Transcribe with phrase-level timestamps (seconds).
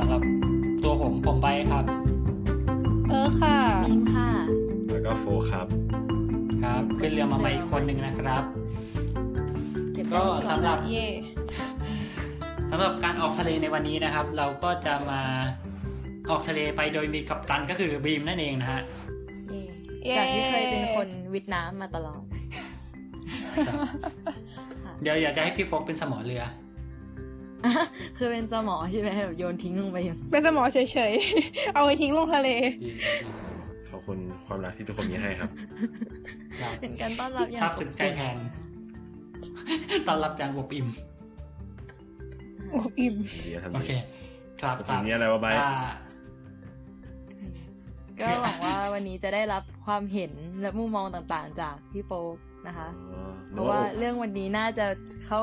[0.00, 1.84] นะครับสำหรับตัวผมผมไปครับ
[3.10, 4.28] เออค่ะบีมค่ะ
[4.90, 5.66] แล้วก็โฟครับ
[6.62, 8.42] ครับ ขึ้นเรือมาใหม่อีกคนหนึ่งนะครับ
[9.94, 11.06] เก็บก็ได้สำหรับเย่
[12.70, 15.20] สำหรับการออกทะเลในวันนี้นะครับ เราก็จะมา
[16.30, 18.82] ออกทะเลไปโดยมีกัปตันก็คือบีมนั่นเองนะฮะ
[20.04, 22.22] เย่จากที่เคยเป็นคนวิทย์น้ำมาตลอด
[25.02, 26.42] เดี๋ยวอยากจะให้พี่โฟกเป็นสมอเรือ
[28.18, 30.78] คือเป็นสมอใช่ไหมแบบโยนทิ้งลงไปอย่างเป็นสมอเฉ
[31.10, 32.48] ยๆ เอาไปทิ้งลงทะเล
[33.90, 35.50] ขอบคุณความรักที่ทุกคนมีให้ครับ
[36.80, 38.36] เป็นการต้อนรับอย่างซาบซึ้งใจแทน
[40.08, 40.86] ตอนรับอย่างอบอิ่ม
[42.70, 43.14] โอ้อิ่ม
[43.46, 43.90] ดีนะท่านโอเค
[44.60, 45.72] ครับคทีรับนี้อะไรวะไบร์ทอ่า
[48.20, 52.36] ก็หวังว่าวันนี้จะได้รับความเห็นและมุมมองต่างๆ จากพี่โป๊ก
[52.66, 54.86] นะคะอ๋อเพราะว่าเรื่องวันนี้น่าจะ
[55.26, 55.40] เข้า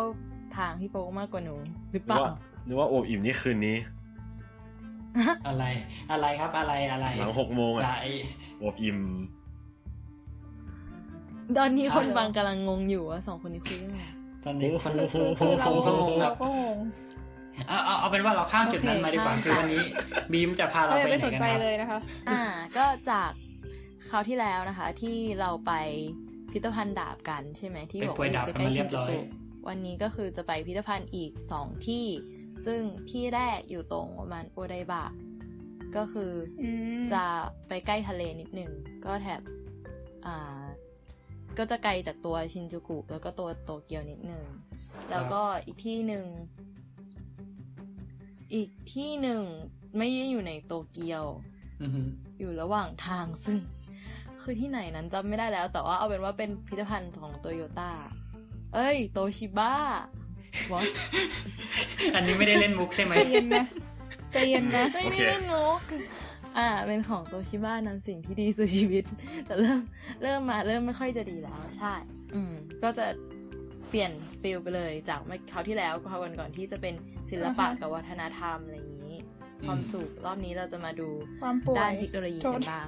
[0.58, 1.56] ทางพี่โป๊กมากกว่าหนู
[1.92, 2.34] หรือนึเปกล่าว่า
[2.68, 3.78] นึกว่าโอบอิ่มนี่คืนนี้
[5.48, 5.66] อะไร
[6.12, 7.94] อะไรครับอะไรอะไรหลังหกโมงไหนอะ
[8.60, 9.00] โอบอิ่ม
[11.58, 14.06] ตอนนี้คนฟังกำลังงงอยู่ว่าสองคนนี้คุยเรื่องอะไร
[14.46, 16.78] ตอนนี้คนคือคือเราผมก็งงคเรารับก็งง
[17.68, 19.84] เอาเอาเอาเป็นว่าเราข้ามจุดนั้นมาดีกว่าคือวันนี้
[20.32, 22.42] บีมจะพาเราเราไปไม่ไหนสนกันใจครับเลยนะคะ อ่า
[22.78, 23.32] ก็จาก
[24.10, 25.72] คราวที่แล้วนะคะ ที่เราไป
[26.52, 29.18] พิพิธภัณฑ์ดาบกันใช่ไหมที่เป็นบอกป่วยว่าอดาบยู่กันใกล้มาๆเรีชิยนบจูร้อยกุ
[29.68, 32.06] วันนี้ก็คือจะไปพิพิธภัณฑ์อีกสองที่
[32.66, 35.06] ซึ่งที่แรกอยู่ตรงประมาณโอไดบะ
[35.96, 36.70] ก็คือออื
[37.02, 37.24] มจะ
[37.68, 38.72] ไปใกล้ทะเลนิดหนึ่ง
[39.06, 39.42] ก็แถบ
[40.26, 40.64] อ่า
[41.58, 44.44] ก็จะไกลจากตัวชินจูกุ แล้วก็ตัวโตเกียวนิดหนึ่ง
[45.12, 46.26] แล้วก็อีกที่หนึ่ง
[48.54, 49.42] อีกที่หนึ่ง
[49.98, 51.24] ไม่ได้อยู่ในโตเกียว
[51.82, 52.08] อือหือ
[52.40, 53.58] อยู่ระหว่างทางซึ่ง
[54.42, 57.92] คือที่ไหนนั้นจำไม่ได้แล้ว แต่ว่าเอาเป็นว่าเป็นพิพิธภัณฑ์ของโตโยต้า
[58.74, 59.74] เอ้ย โตชิบ้า
[60.72, 60.80] วอ
[62.16, 63.66] อันนี้ไม่ได้เล่นมุกใช่ไหมใจเย็นนะ
[64.32, 65.82] ใจเย็นนะไม่โอได้เคเล่นงก
[66.58, 69.04] อ่า เป็นของโตชิบ้านั้นสิ่งที่ดีสู่ชีวิต
[69.46, 69.82] แต่เริ่ม
[70.22, 71.94] เริ่มมาเริ่มไม่ค่อยจะดีแล้ว ใช่
[72.34, 72.54] อืม
[72.84, 73.06] ก็จะ
[73.90, 74.12] เปลี่ยน
[74.42, 76.94] ฟิลไปเลยจากเมื่อคราวที่แล้วคราวก่อนๆที่จะเป็น
[77.30, 79.18] ศิลปะอ่าฮะกับวัฒนธรรมอะไรอย่างนี้
[79.64, 81.10] อืมความสุขรอบนี้เราจะมาดู
[81.42, 82.86] ความป่วยด้านเทคโนโลยีโทกัษนบ้าง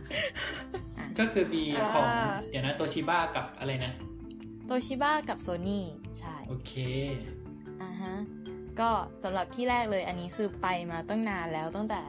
[0.97, 1.63] อะก็คือมี
[1.93, 3.91] ของอ่าเดี๋ยวนะโตชิบ้ากับอะไรนะ
[4.65, 5.85] โตชิบ้ากับโซนี่
[6.19, 6.73] ใช่ โอเค
[7.81, 8.15] อ่าฮะ
[8.79, 8.89] ก็
[9.23, 12.01] สำหรับที่แรกเลยอันนี้คือไปมาตั้งนานแล้วตั้งแต่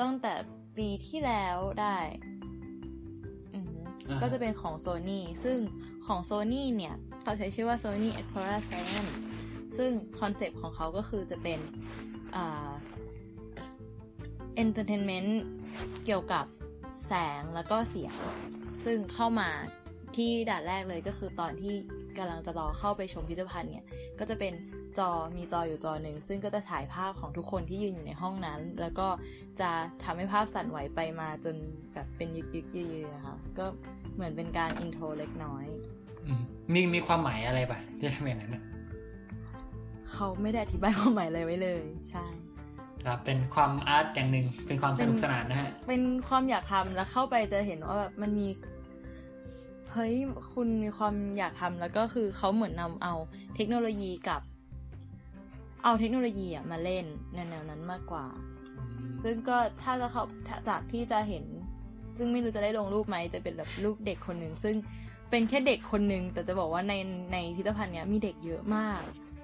[0.00, 0.32] ตั้งแต่
[0.76, 1.98] ปีที่แล้วได้
[3.54, 5.58] อือฮึอ่าฮะก็จะเป็นของ Sony ซึ่ง
[6.06, 8.60] ของ Sony เนี่ยเขาใช้ชื่อว่า Sony Explorer
[9.18, 9.90] 7ซึ่ง
[10.20, 11.60] คอนเซปต์ของเขาก็คือจะเป็น
[12.36, 12.70] อ่า
[14.62, 15.30] entertainment
[16.04, 16.44] เกี่ยวกับ
[17.06, 18.14] แสงแล้วก็เสียง
[18.84, 19.50] ซึ่งเข้ามา
[20.16, 21.74] ที่ด่านแรกเลยก็คือตอนที่
[22.18, 23.86] กำลังจะรอเข้าไปชมพิพิธภัณฑ์เนี่ย
[24.18, 24.52] ก็จะเป็น
[24.98, 29.08] จอมีจออยู่จอหนึ่ง ซึ่งก็จะฉายภาพของทุกคนที่ยืนอยู่ในห้องนั้น แล้วก็
[29.60, 29.70] จะ
[30.04, 31.54] ทำให้ภาพสั่นไหวไปมาจน
[31.94, 33.66] แบบเป็นยึกยึกๆยืดๆนะคะก็
[34.14, 35.66] เหมือนเป็นการอินโทรเล็กน้อย
[36.26, 36.42] อืม
[36.72, 38.62] มีมีความหมายอะไรปะที่ทำอย่างนั้นน่ะ
[40.12, 42.26] เขาไม่ได้อธิบายความหมายอะไรไว้เลย ใช่
[43.06, 48.48] ครับเป็นความอาร์ตอย่างหนึ่งเป็นความสนุกสนานนะฮะเป็นความอยากทำแล้วเข้าไปจะเห็นว่าแบบมันมี
[49.92, 50.14] เฮ้ย
[50.52, 53.14] คุณมีความอยากทำแล้วก็คือเขาเหมือนนำเอา
[53.56, 54.42] เทคโนโลยีกับ
[55.84, 58.26] เอาเทคโนโลยีอะมาเล่นในแนวนั้นมากกว่า
[59.22, 60.24] ซึ่งก็ถ้าจะเขา
[60.68, 61.44] จากที่จะเห็น
[62.18, 64.76] ซึ่งไม่รู้จะได้ลงรูปไหมจะเป็นแบบรูปเด็กคนหนึ่งซึ่ง
[65.30, 66.94] เป็นแค่เด็กคนหนึ่งแต่จะบอกว่าใน
[67.32, 69.02] ในพิพิธภัณฑ์เนี้ยมีเด็กเยอะมาก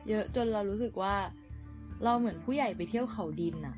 [0.09, 1.15] เยอะจนเรารู้สึกว่า
[2.05, 3.77] เราเหมือนผู้ใหญ่ไปเที่ยวเขาดินอะ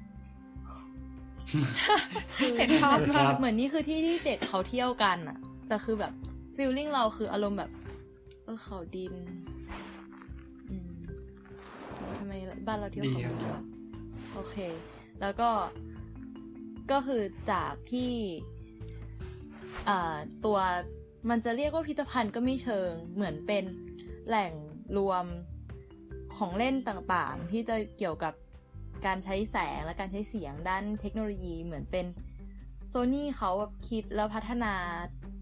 [2.56, 6.12] เห็นภาพครัมากบเหมือนนี่คือที่ที่เด็กเขาเที่ยวกันอะแต่คือแบบ
[6.60, 7.70] ฟีลลิ่งเราคืออารมณ์แบบ
[8.44, 9.14] เออเขาดิน
[10.70, 10.90] อืม
[12.18, 12.32] ทำไม
[12.66, 13.62] บ้านเราเที่ยวเขาดีดินครับวะ
[14.34, 14.56] โอเค
[15.20, 15.50] แล้วก็
[16.90, 17.22] ก็คือ
[17.52, 18.12] จากที่
[19.88, 20.58] อ่าตัว
[21.30, 23.64] มันจะเรียกว่าพิพิธภัณฑ์ก็ไม่เชิงเหมือนเป็น
[24.28, 24.52] แหล่ง
[24.96, 25.24] รวม
[26.36, 28.34] ของเล่นต่างๆ ที่จะเกี่ยวกับ
[29.06, 32.06] การใช้แสงและการใช้เสียงด้านเทคโนโลยีเหมือนเป็น
[32.88, 34.74] โซนี่เขาแบบคิดแล้วพัฒนา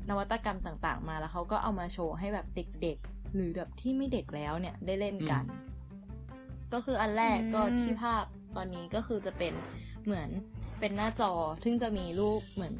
[0.08, 5.44] นวัตกรรมต่างๆ มาแล้วเขาก็เอามาโชว์ให้แบบเด็กๆ หรือแบบที่ไม่เด็กแล้วเนี่ยได้เล่นกัน
[6.72, 8.24] ก็คืออันแรกก็อืมที่ภาพ
[8.56, 9.52] ตอนนี้ก็คือจะเป็น
[10.04, 10.28] เหมือน
[10.80, 11.32] เป็นหน้าจอ
[11.64, 12.74] ซึ่งจะมีรูปเหมือน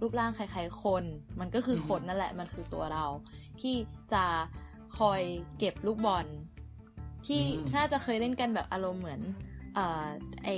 [0.00, 1.04] รูปร่างคล้ายๆคน
[1.40, 3.04] มันก็คือคนนั่นแหละ มันคือตัวเรา
[3.60, 3.74] ที่
[4.12, 4.24] จะ
[4.98, 5.22] คอย
[5.58, 6.26] เก็บลูกบอล
[7.26, 9.20] ที่อืมน่าจะเคยเล่นกันแบบอารมณ์เหมือน
[9.74, 10.04] เอ่อ
[10.44, 10.48] ไอ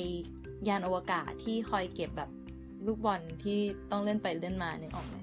[0.68, 2.30] ยานอวกาศที่คอยเก็บแบบ
[2.86, 3.58] ลูกบอลที่
[3.90, 5.16] ต้องเล่นไปเล่นมานึกออกไหม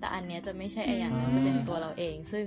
[0.00, 2.44] แต่อันเนี้ยจะไม่ใช่ไออย่างนั้นจะเป็นตัวเราเอง ซึ่ง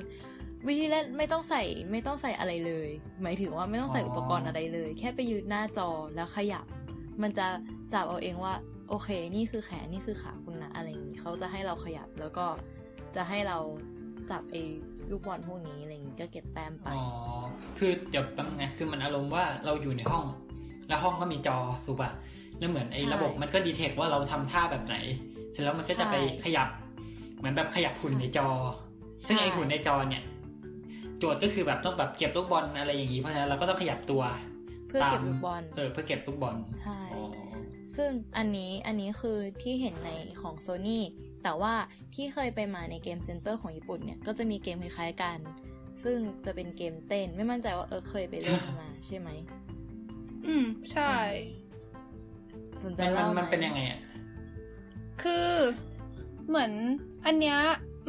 [0.67, 2.89] วิธีเล่นไม่ต้องใส่ไม่ต้องใส่อะไรเลย
[3.23, 6.65] หมายถึงว่าไม่ต้องใส่อ๋ออุอุปกรณ์อะไรเลย แค่ไปยืนหน้าจอแล้วขยับ
[7.21, 7.47] มันจะ
[7.93, 8.53] จับเอาเองว่า
[8.89, 12.45] โอเค นี่คือแขนนี่คือขาคุณนะอะไรอย่างนี้เขาจะให้เราขยับแล้วก็
[13.15, 13.57] จะให้เรา
[14.31, 14.63] จับไอ้
[15.11, 17.05] ลูกบอลพวกนี้อะไรอย่างนี้ก็เก็บแต้มไปอ๋อ
[17.77, 20.25] คือเดี๋ยวแป๊บนึงนะคือมันอารมณ์ว่าเราอยู่ในห้อง
[20.87, 22.11] แล้วห้องก็มีจอถูกป่ะ
[22.59, 24.95] แล้วเหมือนไอ้ใช่ระบบมันก็ detect ว่าเราทำท่าแบบไหน
[25.51, 26.67] เสร็จแล้วมันก็จะไปใช่ขยับ
[27.43, 28.47] เหมือนแบบขยับหุ่นในจอ
[29.25, 30.23] ซึ่งไอ้หุ่นในจอเนี่ย
[31.19, 34.21] โจทย์ก็คือแบบต้องแบบเก็บลูกบอลอะไรอย่างนี้เพราะฉะนั้นเราก็ต้องขยับตัว
[34.87, 37.23] เพื่อเก็บตามลูกบอลเออเพื่อเก็บลูกบอลใช่อ๋อ
[37.95, 40.09] ซึ่งอันนี้อันนี้คือที่เห็นใน
[40.41, 40.99] ของ Sony
[41.43, 41.73] แต่ว่า
[42.15, 45.37] ที่เคยไปมาในเกม center ของญี่ปุ่นเนี่ยก็จะมีเกมคล้ายๆกัน
[46.03, 49.29] ซึ่งจะเป็นเกมเต้น ไม่มั่นใจว่าเออเคยไปเล่นมาใช่ไหม
[50.45, 51.13] อืมใช่
[52.83, 53.99] สนใจมันมันเล่าไหมันเป็นยังไงอะ
[55.23, 55.49] คือ
[56.47, 56.71] เหมือน
[57.25, 57.57] อันเนี้ย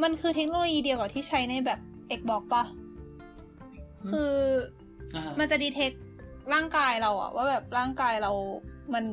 [0.03, 1.79] มันคือเทคโนโลยีเดียวกับที่ใช้ในแบบ
[2.19, 2.65] Xbox ปะ
[4.09, 4.33] คือ
[5.15, 5.91] อ่าฮะมันจะดีเทค
[6.53, 8.31] ร่างกายเราอะว่าแบบร่างกายเรา
[8.93, 9.05] มัน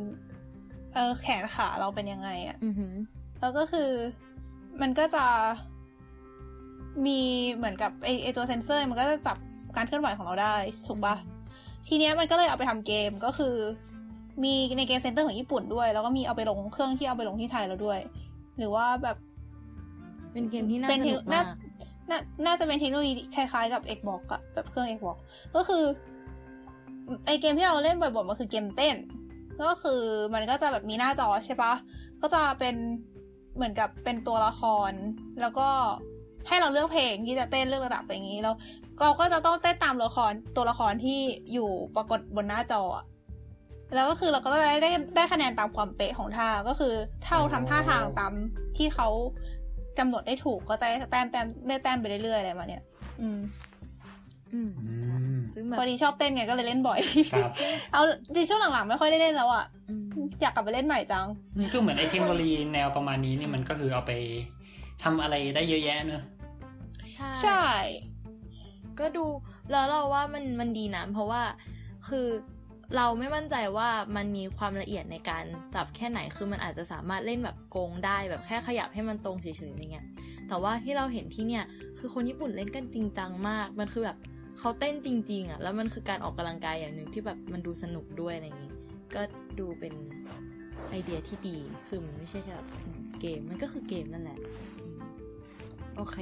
[0.95, 2.95] เออแขนขาเราเป็นยังไงอะอือหือ
[3.41, 3.91] แล้วก็คือ
[4.81, 5.25] มันก็จะ
[7.07, 7.21] มี
[7.55, 9.37] เหมือนกับไอไอตัวเซนเซอร์ มันก็จะจับ
[9.77, 10.57] การเคลื่อนไหวของเราได้
[10.87, 11.15] ถูกปะ
[11.89, 13.55] ทีเนี้ยมันก็เลยเอาไปทำเกมก็คือ
[14.45, 18.01] มีใน game center ของญี่ปุ่นด้วย แล้วก็มีเอาไปลงเครื่องที่เอาไปลงที่ไทยแล้วด้วย
[18.59, 19.17] หรือว่าแบบ
[20.33, 21.57] เป็นเกมที่น่าเป็นสเทคนุกน่ามาก
[22.11, 25.17] น่าน่าจะเป็นเทคโนโลยีคล้ายๆกับ Xbox อะแบบเครื่อง Xbox
[25.55, 25.85] ก็คือ
[27.27, 28.97] ไอเกมที่เราเล่นบ่อยๆมันคือเกมเต้น
[29.63, 30.01] ก็คือ
[30.35, 31.73] มันก็จะแบบมีหน้าจอใช่ปะ
[32.23, 32.75] ก็จะเป็น
[33.57, 34.93] เหมือนกับเป็นตัวละคร
[35.41, 35.69] แล้วก็
[36.49, 38.55] ให้เราเลือกเพลงที่จะเต้นเลือกระดับอะไรอย่างนี้แล้ว
[39.01, 41.21] เราก็จะต้องเต้นตามตัวละครตัวละครที่
[41.53, 43.05] อยู่ปรากฏบนหน้าจออะ
[43.95, 46.95] แล้วก็คือเราก็จะได้ได้ได้คะแนนตามความเป๊ะของท่าก็คือ
[47.25, 48.33] ถ้าเราทำท่าทางตาม
[48.77, 49.09] ที่เขา
[49.99, 52.83] กำหนดได้ถูกก็จะได้แต้มแต้มได้แต้มไปเรื่อยๆอะไรมาเนี่ย
[53.21, 53.41] อืม
[54.55, 54.93] อืมอื
[55.37, 57.01] มซึ่งแบบพอดีชอบเต้นไงก็เลยเล่นบ่อย
[57.33, 57.51] ครับ
[57.93, 58.03] เอา
[58.35, 60.09] จริงช่วงหลังๆ ไม่ค่อยได้เล่นแล้วอะอืม
[60.41, 61.27] อยากกลับไปเล่นใหม่จัง
[61.59, 64.13] นี่ก็เหมือนไอ้เทคโนโลยีแนวประมาณนี้นี่มันก็คือเอาไป
[65.03, 66.23] ทำอะไรได้เยอะแยะเนอะ
[67.15, 67.67] ใช่ ใช่
[69.01, 69.25] ก็ดู
[69.71, 71.43] แล้วเราว่ามันมันดีนะเพราะว่า
[72.09, 72.27] คือ
[72.97, 75.45] เราไม่มั่นใจว่ามันมีความละเอียดในการ
[75.75, 80.07] จับแค่ไหน คือมันอาจจะสามารถเล่นแบบโกงได้แบบแค่ขยับให้มันตรงเฉยๆอะไรเงี้ย
[80.49, 81.65] แต่ว่าที่เราเห็นที่เนี่ย
[81.99, 84.17] คือคนญี่ปุ่นเล่นกันจริงจังมาก มันคือแบบ
[84.59, 88.73] เขาเต้นจริง ๆอะ แล้วมันคือการออกกำลังกายอย่างหนึ่งที่แบบมันดูสนุกด้วยอะไรอย่างงี้
[89.15, 89.23] ก็
[89.61, 89.95] ดูเป็น
[90.91, 91.57] ไอเดียที่ดี
[91.87, 92.69] คือมันไม่ใช่แค่แบบ
[93.21, 94.39] เกม มันก็คือเกมนั่นแหละ
[95.97, 96.17] โอเค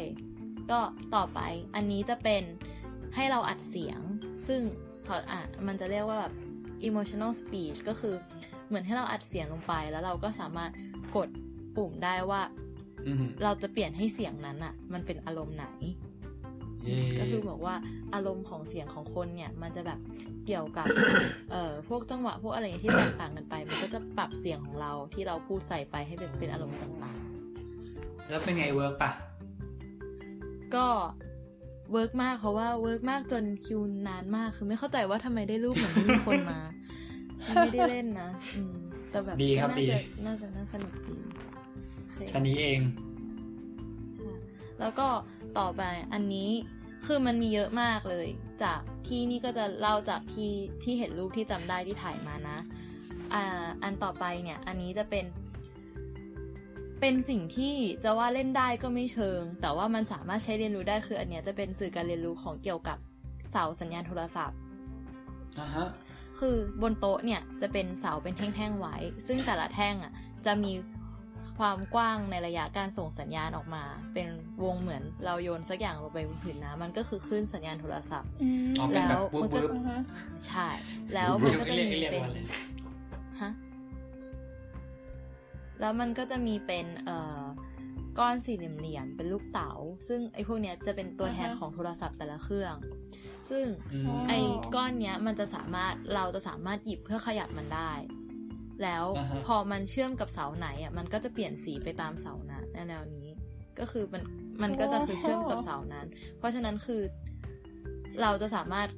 [0.70, 0.80] ก็
[1.14, 1.40] ต่อไป
[1.74, 2.42] อันนี้จะเป็น
[3.14, 4.00] ให้เราอัดเสียง
[4.46, 4.60] ซึ่ง
[5.04, 6.34] เขาอะมันจะเรียกว่าแบบ
[6.88, 8.14] emotional speech ก็คือ
[8.68, 10.70] เหมือนให้เราอัดเสียงลงไป แล้วเราก็สามารถ
[11.16, 11.28] กด
[11.76, 12.42] ปุ่มได้ว่า
[13.06, 15.66] อืมเราจะเปลี่ยนให้เสียงนั้นอะ มันเป็นอารมณ์ไหน
[16.84, 17.74] เย่ก็คือบอกว่า
[18.14, 19.98] อารมณ์ของเสียงของคนเนี่ย มันจะแบบ
[20.46, 20.86] เกี่ยวกับ
[21.50, 29.10] เอ่อพวกจังหวะพวกอะไรที่แตกต่างกันไป มันก็จะปรับเสียงของเราที่เราพูดใส่ไปให้เป็นเป็นอารมณ์ต่างๆ แล้วเป็นไง work ปะ
[30.74, 30.86] ก็
[31.92, 36.69] work มากเพราะว่า work มากจนคิวนานมากคือไม่เข้าใจว่าทำไมได้รูปเหมือนที่มีคนมาฉัน
[37.44, 38.74] ไม่ได้เล่นนะอืม
[39.10, 41.16] แต่แบบดีครับก็ดีน่าจะน่าจะน่าสนุกดี
[41.96, 42.80] โอเคชันนี้เอง
[44.14, 44.28] ใช่
[44.80, 45.08] แล้วก็
[45.58, 46.50] ต่อไปอันนี้
[47.06, 48.28] คือมันมีเยอะมากเลย
[48.62, 52.58] จากที่นี่ก็จะเล่าจากที่ที่เห็นรูปที่จำได้ที่ถ่ายมานะ
[53.34, 55.26] อ่าอันต่อไปเนี่ย อันนี้จะเป็น
[57.00, 57.74] เป็นสิ่งที่
[58.04, 62.98] จะว่าเล่นได้ก็ไม่เชิง แต่ว่ามันสามารถใช้เรียนรู้ได้คือ อันเนี้ยจะเป็นสื่อการเรียนรู้ของเกี่ยวกับ
[63.50, 64.58] เสาสัญญาณโทรศัพท์
[65.58, 65.88] อ่าฮะ
[66.40, 70.12] คือบนโต๊ะเนี่ยจะเป็นเสาเป็นแท่งๆไว้ ซึ่งแต่ละแท่งอะ
[70.46, 70.72] จะมี
[71.58, 74.28] ความกว้างในระยะการส่งสัญญาณออกมา เป็น
[74.64, 80.00] วงเหมือนเราโยนสักอย่างลงไปบนผืนน้ำมันก็คือคลื่นสัญญาณโทรศัพท์อืมอ๋อเป็นแบบแล้ววืบมันก็วืบอือฮะ
[80.46, 80.68] ใช่
[81.14, 82.38] แล้วมันก็จะเรียกมีเรียกเป็นว่าอะไร
[83.40, 83.50] ฮะ
[85.80, 87.42] แล้วมันก็จะมีเป็นเอ่อ
[88.18, 89.72] ก้อนสี่เหลี่ยมๆเป็นลูกเต๋า
[90.08, 92.74] ซึ่งไอ้พวกเนี้ยจะเป็นตัวแทนของโทรศัพท์แต่ละเครื่อง
[93.50, 94.38] ซึ่งอืมไอ้
[94.74, 97.92] ก้อนเนี้ยมันจะสามารถเราจะสามารถหยิบเพื่อขยับมันได้
[98.82, 103.28] แล้วอ่าฮะพอมันเชื่อมกับเสาไหนอะมันก็จะเปลี่ยนสีไปตามเสานั้นแนวๆนี้
[103.78, 104.22] ก็คือมัน
[104.62, 106.06] มันก็จะคือเชื่อมกับเสานั้น
[106.38, 107.02] เพราะฉะนั้นคือ
[108.22, 108.88] เราจะสามารถ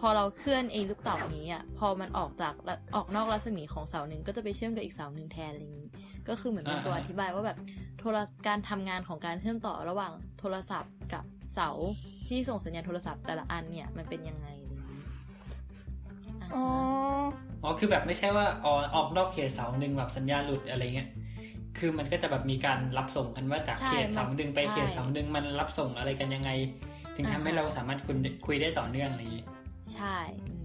[0.00, 2.54] พอเราเคลื่อนไอ้ลูกเต่านี้อะพอมันออกจาก
[2.94, 5.88] ออกนอกรัศมีของเสาหนึ่งก็จะไปเชื่อมกับอีกเสาหนึ่งแทนอะไรอย่างนี้
[6.28, 7.58] ก็คือเหมือนเป็นตัวอธิบายว่าแบบ
[7.98, 11.24] โทรการทำงานของการเชื่อมต่อระหว่างโทรศัพท์กับ
[11.54, 11.70] เสา
[12.30, 15.02] ที่ส่งสัญญาณโทรศัพท์แต่ละอันเนี่ยมันเป็นยังไงอะไรอย่างนี้
[16.40, 16.64] อะอ๋อ
[17.62, 21.08] อ๋อคือแบบไม่ใช่ว่าออกออกนอกเขตเสาหนึ่งแบบสัญญาณหลุดอะไรเงี้ย
[21.78, 26.50] คือมันก็จะแบบมีการรับส่งกันว่าจากใช่เขตเสาหนึ่งไปใช่เขตเสาหนึ่งมันรับส่งอะไรกันยังไง
[27.16, 29.44] ถึงทำให้อ่าฮะเราสามารถคุยคุยได้ต่อเนื่องอะไรอย่างงี้
[29.94, 30.16] ใช่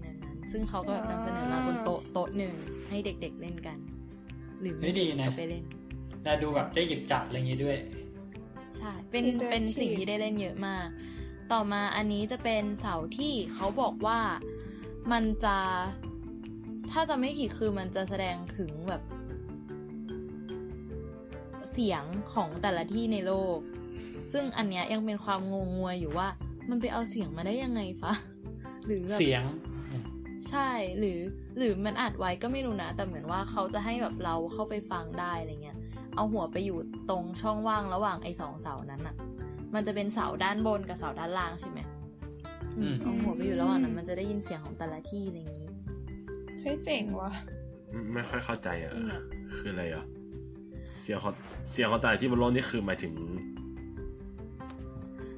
[0.02, 2.52] นั่นนั้นซึ่งเขาก็แบบนำเสนอมาบนโต๊ะโต๊ะหนึ่ง
[2.88, 3.78] ให้ให้เด็ก ๆเล่นกัน
[4.60, 5.64] หรือไม่ดีนะก็ไปเล่น
[6.24, 7.76] แล้วดูแบบได้หยิบจับอะไรอย่างงี้ด้วย
[8.78, 10.86] ใช่ เป็น Interactive เป็นสิ่งที่ได้เล่นเยอะมาก
[11.52, 14.20] ต่อมาอันนี้จะเป็นเสาที่เขาบอกว่า
[15.12, 15.56] มันจะ
[16.90, 19.02] ถ้าจะไม่ผิดคือมันจะแสดงถึงแบบ
[21.72, 23.58] เสียงของแต่ละที่ในโลก
[24.32, 26.28] ซึ่งอันเนี้ยยังเป็นความงงงวยอยู่ว่า
[26.68, 28.12] มันไปเอาเสียงมาได้ยังไงฟะ
[28.86, 29.42] หรือแบบเสียง
[30.48, 31.18] ใช่หรือ
[31.58, 35.78] หรือมันอัดไว้ก็ไม่รู้นะแต่เหมือนว่าเขาจะให้แบบเราเข้าไปฟังได้อะไรเงี้ย
[36.14, 36.78] เอาหัวไปอยู่
[37.10, 39.16] ตรงช่องว่างระหว่างไอ้สองเสานั้นอะ
[39.76, 41.80] มันจะเป็นเสาด้านบนกับเสาด้านล่างใช่ไหม
[42.78, 45.68] อืมเอาหัวไปอยู่ระหว่างนั้นมันจะได้ยินเสียงของแต่ละที่อะไรอย่างนี้
[46.60, 47.30] เฮ้ยเจ๋งว่ะ
[48.14, 49.20] ไม่ค่อยเข้าใจอะจริงเหรอ
[49.56, 50.04] คืออะไรอะ
[51.02, 51.34] เสียงของ
[51.70, 53.12] เสียงของแต่ละที่บนโลกนี่คือหมายถึง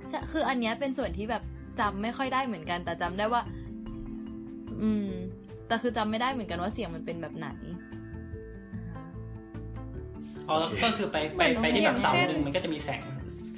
[0.08, 1.42] ใช่คืออันเนี้ยเป็นส่วนที่แบบ
[1.80, 3.42] จำไม่ค่อยได้เหมือนกัน แต่จำได้ว่า
[4.82, 5.08] อืม
[5.68, 7.48] แต่คือจำไม่ได้เหมือนกันว่าเสียงมันเป็นแบบไหน
[8.86, 9.10] อ่าฮะ
[10.48, 13.02] อ๋อแล้วก็คือไปไปไปที่แบบเสาหนึ่งมันก็จะมีแสง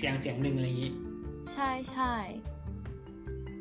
[0.00, 0.92] เสียงเสียงหนึ่งอะไรอย่างงี้
[1.54, 2.14] ใช่ใช่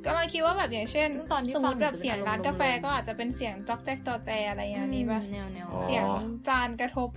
[0.05, 6.05] กำลังคิดว่าแบบอย่างเช่นซึ่งตอนที่สมมติฟังแบบเสียงร้านกาแฟมันจะเป็นอารมณ์ก็อาจจะเป็นเสียงจ๊อกแจ๊กจอแจอะไรอย่างนี้ป่ะแนวแนวอ๋อเสียง
[6.47, 7.09] จานกระทบ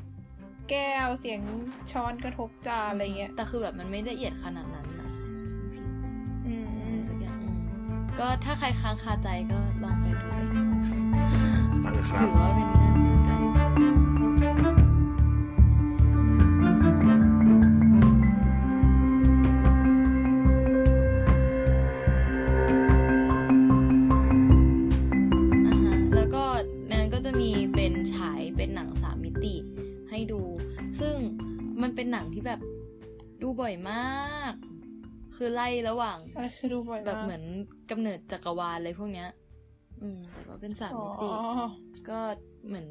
[0.70, 1.40] แก้วเสียง
[1.92, 5.10] ช้อนกระทบจานอะไรเงี้ยแต่คือแบบมันไม่ละเอียดขนาดนั้นนะ
[6.46, 10.48] อืมอะไรสักอย่างอืมก็ถ้าใครค้างคาใจก็ลองไปดูเอง
[11.84, 12.81] ตั้งครับถือว่าเป็นนั่นแล้วกัน
[33.62, 34.54] บ่อยมาก
[35.36, 37.42] คือไล่ระหว่างอะไรคือดูบ่อยแบบมากเหมือน
[37.90, 39.28] กำเนิดจักรวาลอะไรพวกเนี้ย
[40.02, 41.28] อืมแต่ว่าเป็นสามอ๋อมิติ
[42.08, 42.18] ก็
[42.66, 42.86] เหมือน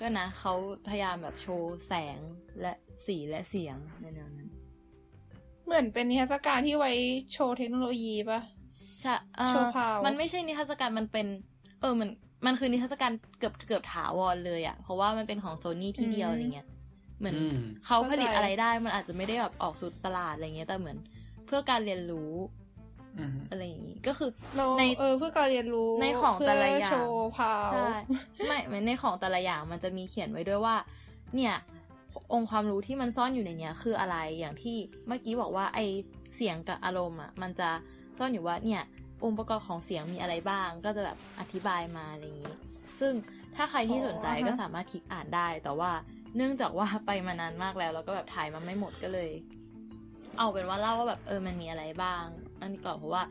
[0.00, 0.52] ก็นะเขา
[0.88, 2.18] พยายามแบบโชว์แสง
[2.60, 2.72] และ
[3.06, 4.48] สีและเสียงในแนวนั้น
[5.66, 6.92] เหมือนเป็นนิทรรศการที่ไว้
[7.32, 8.40] โชว์เทคโนโลยีป่ะ
[9.00, 11.26] ใช่เอ่อโชว์พาวมันไม่ใช่นิทรรศการมันเป็น
[11.80, 12.08] เออมัน
[12.46, 16.66] มันคือนิทรรศการเกือบเกือบถาวรเลยอะเพราะว่ามันเป็นของโซนี่ที่เดียวอะไรเงี้ย
[17.22, 20.98] เหมือนอืมเขาผลิตอะไรได้มันอาจจะไม่ได้แบบออกสู่ตลาดอะไรเงี้ยแต่เหมือน
[21.46, 22.32] เพื่อการเรียนรู้
[23.18, 27.88] อืมอะไรอย่างงี้ก็คือเราในเออเพื่อการเรียนรู้ในของแต่ละอย่างเพื่โชว์พาวใช่
[28.46, 30.76] ไม่เหมือนในของแต่ละอย่างมันจะมีเขียนไว้ด้วยว่า
[31.36, 31.54] เนี่ย
[32.32, 34.76] องค์ความรู้ที่มันซ่อนอยู่ในเนี้ยคืออะไรอย่างที่
[35.06, 35.78] เมื่อกี้บอกว่าไอ
[36.36, 37.70] เสียงกับอารมณ์อะมันจะ
[38.18, 38.82] ซ่อนอยู่ว่าเนี่ย
[39.24, 42.56] องค์ประกอบของเสียงมีอะไรบ้าง ก็จะแบบอธิบายมาอะไรอย่างนี้
[43.00, 43.12] ซึ่ง
[43.56, 45.90] ถ้าใครที่สนใจก็สามารถคลิกอ่านได้ แต่ว่า
[46.36, 49.30] เนื่องจากว่าไปมานานมากแล้วแล้วก็แบบถ่ายมาไม่หมดก็เลย
[50.38, 52.24] เอาเป็นว่าเล่าว่าแบบเออมันมีอะไรบ้าง
[52.60, 53.22] อันนี้ก่อนเพราะว่า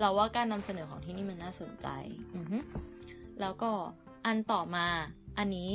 [0.00, 1.88] เราว่าการนำเสนอของที่นี่มันน่าสนใจ
[2.36, 2.58] อือฮึ
[3.40, 3.70] แล้วก็
[4.26, 4.86] อันต่อมา
[5.38, 5.70] อันนี้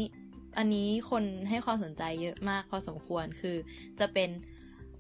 [0.58, 3.58] อันนี้คนให้ความสนใจเยอะมากพอสมควรคือ
[4.00, 4.30] จะเป็น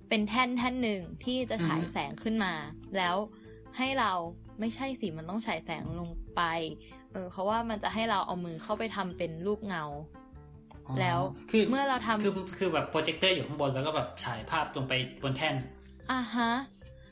[0.09, 2.53] เป็นแท่นแท่นหนึ่งที่จะฉายอือฮึแสงขึ้นมา
[2.97, 3.15] แล้ว
[3.77, 4.11] ให้เรา
[4.59, 6.41] ไม่ใช่สิมันต้องฉายแสงลงไป
[7.11, 10.26] เออเพราะว่ามันจะให้เราเอามือเข้าไปทำเป็นรูปเงาอ๋อ
[10.99, 11.19] แล้ว
[11.51, 15.55] คือเมื่อเราทำคือคือแบบโปรเจคเตอร์อยู่ข้างบนแล้วก็แบบฉายภาพลงไปบนแท่น
[16.11, 16.51] อ่าฮะ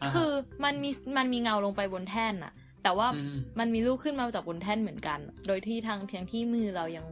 [0.05, 0.29] าฮะคือ
[0.63, 2.53] มันมีมันมีเงาลงไปบนแท่นอะ
[2.83, 7.05] แต่ว่าอืมมันมีรูปขึ้นมาจากบนแท่นเหมือนกัน โดยที่ทางเทียงที่มือเรายัง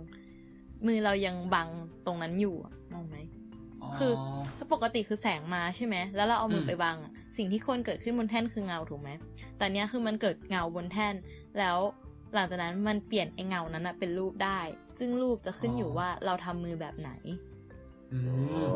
[0.88, 1.68] มือเรายังบัง
[2.06, 3.18] ตรงนั้นอยู่อะมองไหม
[3.98, 4.12] คือ
[4.58, 9.10] ถ้าปกติคือแสงมาใช่ไหมแล้วเราเอามือมไปบังอะสิ่งที่ควรเกิดขึ้นบนแท่นคือเงาถูกไหม
[9.58, 11.14] แต่เนี้ยคือมันเกิดเงาบนแท่น
[11.60, 11.78] แล้ว
[12.34, 14.60] หลังจากนั้นมันเปลี่ยนไอ้เงานั้นอะเป็นรูปได้
[15.06, 17.12] ซึ่งรูปจะขึ้นอยู่ว่าเราทำมือแบบไหน
[18.14, 18.72] อืม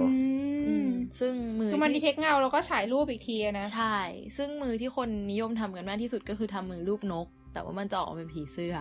[0.67, 3.97] อือืมมซึ่งมือคือมันดีที่เทคเงาแล้วก็ฉายรูปอีกทีอะนะ ใช่
[4.37, 8.75] ซึ่งมือที่คนนิยมทำกันมากที่สุดก็คือทำมือรูปนก แต่ว่ามันจะออกมาเป็นผีเสื้อ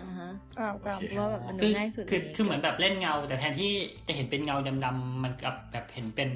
[0.00, 3.72] อ่าฮะอ้าวกรรมว่าแบบมันดูคือง่ายสุดคือในนี้คือเหมือนแบบเล่นเงา แต่แทนที่
[4.06, 6.30] จะเห็นเป็นเงาดำๆมันกลับแบบเห็นเป็น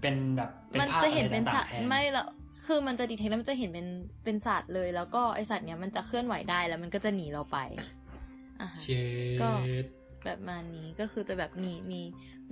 [0.00, 2.28] เป็นแบบเป็นมันภาพจะเห็นอะไรเป็นต่าสังตๆว์แทนไม่แล้ว
[2.66, 3.86] คือมันจะดีเทคแล้วมันจะเห็นเป็น
[4.24, 8.03] เป็นสัตว์เลย แล้วก็ไอสัตว์เนี้ยมันจะเคลื่อนไหวได้แล้วมันก็จะหนีเราไปอ่าฮะ
[8.82, 8.86] เช
[9.42, 9.50] ก็
[9.82, 9.86] ด
[10.24, 12.00] แบบมานี้ก็คือจะแบบมีมี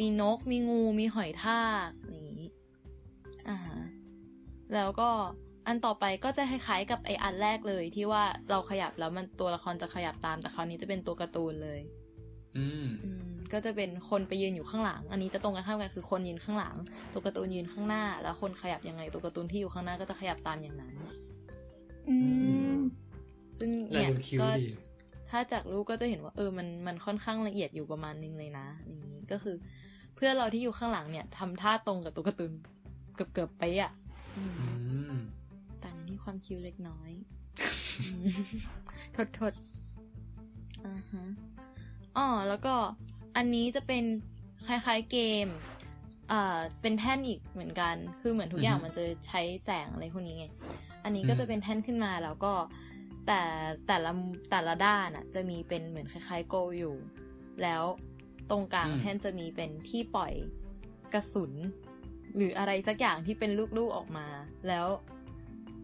[0.00, 2.44] มีนกมีงูมีหอยทากอย่างนี้
[3.48, 3.78] อ่าฮะ
[4.74, 5.10] แล้วก็
[5.66, 11.80] อันต่อไปก็จะคล้ายๆกับไออันแรกเลยที่ว่าเราขยับแล้วมันตัวละครจะขยับตามแต่คราวนี้จะเป็นตัวการ์ตูนเลย
[12.56, 16.76] อืมอืมก็จะเป็นคนไปยืนอยู่ข้างหลัง อันนี้จะตรงกันข้ามกันคือคนยืนข้างหลัง
[17.12, 20.94] ตัวการ์ตูนยืนข้างหน้า แล้วคนขยับยังไงตัวการ์ตูนที่อยู่ข้างหน้าก็จะขยับตามอย่างนั้น
[22.08, 22.16] อื
[22.72, 22.76] ม
[23.58, 24.68] ซึ่งแล้วเนี่ยดูคิ้วก็ดี
[25.32, 29.56] ถ้าจากรูปก็จะเห็นว่าเออมันมันค่อนข้างละเอียดอยู่ประมาณนึงเลยนะอย่างนี้ก็คือ
[30.14, 32.52] เพื่อนเราที่อยู่ข้างหลังเนี่ยทำท่าตรงกับตัวการ์ตูน
[33.14, 33.92] เกือบเกือบๆไปอะ
[34.38, 34.66] อืมอื
[35.12, 35.14] ม
[35.82, 37.10] ต่างกันที่ความคิ้วเล็กน้อย
[38.00, 38.28] อืม
[39.16, 39.52] ทดทด
[40.84, 41.24] อ่าฮะ
[42.16, 42.74] อ๋อแล้วก็
[43.36, 44.04] อันนี้จะเป็น
[44.66, 45.46] คล้ายๆเกม
[46.32, 50.46] อ่าเป็นแท่นอีกเหมือนกัน คือเหมือนทุกอย่างมันจะใช้แสงอะไรพวกนี้ไง
[51.04, 52.52] อันนี้ก็จะเป็นแท่นขึ้นมาแล้วก็
[53.26, 53.42] แต่
[53.86, 54.10] แต่ละ
[54.50, 56.94] แต่ละด้านอะจะมีเป็นเหมือนคล้ายๆโกอยู่
[57.62, 57.82] แล้ว
[58.50, 60.32] ตรงกลางแท่นจะมีเป็นที่ปล่อย
[61.14, 61.52] กระสุน
[62.36, 64.26] หรืออะไรสักอย่างที่เป็นลูกๆออกมา
[64.68, 64.86] แล้ว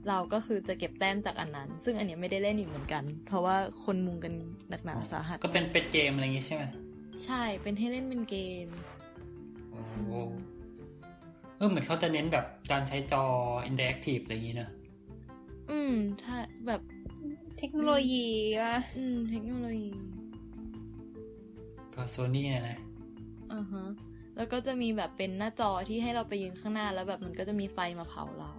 [0.09, 4.35] เราก็คือจะเก็บแต้มจากอันนั้น ซึ่งอันเนี้ยไม่ได้เล่นอีกเหมือนกัน เพราะว่าคนมุงกัน
[4.71, 6.65] หนักหนาสาหัส ก็เป็นเป็นเกมอะไรอย่างงี้ใช่ไหม
[7.25, 8.69] ใช่เป็นให้เล่นเป็นเกม
[9.71, 9.97] โอ้โห
[11.57, 13.25] เออเหมือนเขาจะเน้นแบบการใช้จอ
[13.67, 14.71] อินเ r อ c ทีฟอะไรอย่างงี้นะ
[15.71, 16.81] อืมใช่แบบ
[17.59, 18.29] เทคโนโลยี
[18.63, 19.91] ว่ะอืม เทคโนโลยี
[21.95, 22.79] ก็โซนี่เนี่ยนะ
[23.53, 23.85] อ่าฮะ
[24.37, 28.51] แล้วก็จะมีแบบเป็นหน้าจอที่ให้เราไปยืนข้างหน้าแล้วแบบมันก็จะมีไฟมาเผาเรา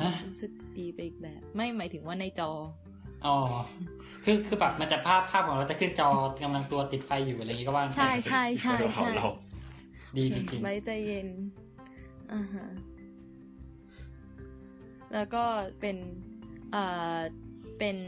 [0.00, 2.50] ฮะรู้สึกดีไปอีกแบบ ไม่หมายถึงว่าในจอ
[3.26, 3.36] อ๋อ
[4.24, 6.08] คือคือแบบมันจะภาพภาพของเราจะขึ้นจอ
[6.42, 9.28] กำลังตัวติดไฟอยู่อะไรอย่างงี้ก็ว่าไปใช่ใช่ใช่เราเผาใช่เรา
[10.16, 11.28] ดีจริงไว้ใจเย็น
[12.32, 12.66] อ่าฮะ
[15.12, 15.44] แล้วก็
[15.80, 15.96] เป็น
[16.72, 16.84] เอ่
[17.16, 17.18] อ
[17.82, 18.00] เป็น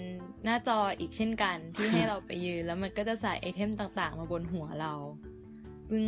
[0.45, 4.93] หน้าจออีกเช่นกันที่ให้เราไปยืน แล้วมันก็จะใส่ไอเทมต่างๆ มาบนหัวเรา
[5.91, 6.03] ซึ่ง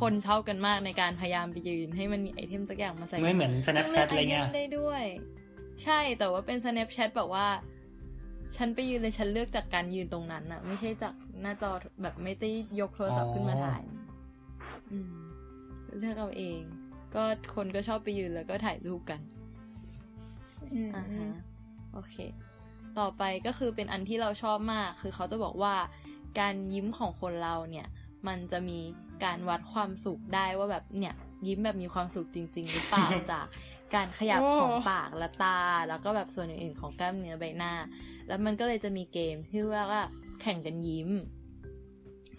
[0.00, 5.04] คนชอบกันมากในการพยายามไปยืน ให้มันมีไอเทมสักอย่างมาใส่ๆไม่เหมือน Snapchat อะไรเงี้ยซึ่ล่น item ได้ด้วย
[5.84, 7.46] ใช่แต่ว่าเป็น Snapchat แบบว่า
[8.56, 11.70] ฉันไปยืนเลยฉันเลือกจากการยืนตรงนั้นอะไม่ใช่จากหน้าจอ
[12.02, 13.82] แบบไม่ได้ยกโทรศัพท์ขึ้นมาถ่าย
[14.92, 15.12] อืม
[15.98, 16.60] เลือกเอาเอง
[17.14, 17.22] ก็
[17.54, 19.20] คนก็ชอบไปยืนแล้วก็ถ่ายรูปกัน
[20.74, 21.28] อืมอ่าฮะ
[21.94, 22.16] โอเค
[23.00, 25.74] ต่อไปก็คือเป็นอันที่เราชอบมาก คือเขาจะบอกว่า
[26.40, 27.86] การยิ้มของคนเราเนี่ย
[28.26, 28.78] มันจะมี
[29.24, 31.14] การวัดความสุขได้ว่าแบบเนี่ย
[31.46, 33.46] ยิ้มแบบมีความสุขจริง ๆ หรือเปล่าจาก
[33.94, 37.72] การขยับของปากและตา แล้วก็แบบส่วนอื่นๆของกล้ามเนื้อใบหน้า
[38.28, 40.02] แล้วมันก็เลยจะมีเกมที่ว่าว่า
[40.40, 41.08] แข่งกันยิ้ม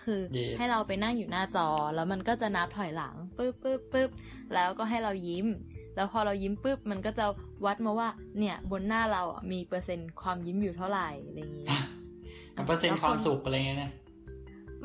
[0.04, 4.10] คือเย้ให้เราไปนั่งอยู่หน้าจอ แล้วมันก็จะนับถอยหลังปึ๊บปึ๊บปึ๊บ
[4.54, 5.48] แล้วก็ให้เรายิ้ม
[6.00, 7.26] แล้วพอเรายิ้มปุ๊บมันก็จะ
[7.66, 8.10] วัดมาว่า
[8.40, 11.68] เนี่ยบนหน้าเราอะมีเปอร์เซ็นต์ความยิ้มอยู่เท่าไหร่อะไรอย่างนี้
[12.56, 13.92] มันเปอร์เซ็นต์ความสุขอะไรเงี้ยนะ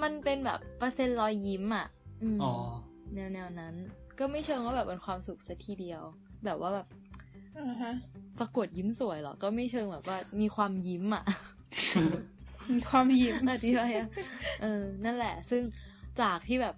[0.03, 1.87] มันเป็นแบบเปอร์เซ็นต์รอยยิ้มอะ
[2.23, 2.53] อืมอ๋อ
[3.15, 3.75] แนวแนวๆนั้น
[4.19, 6.03] ก็ไม่เชิงว่าแบบเป็นความสุขสัทีเดียว
[6.45, 6.87] แบบว่าแบบ
[7.59, 7.93] อ่าฮะ
[8.39, 11.25] ประกวดยิ้มสวยเหรอ ก็ไม่เชิงแบบว่ามีความยิ้มอะ
[12.75, 14.09] มีความยิ้มอธิบายอะ
[14.63, 15.63] เออ นั่นแหละ ซึ่ง
[16.21, 16.75] จากที่แบบ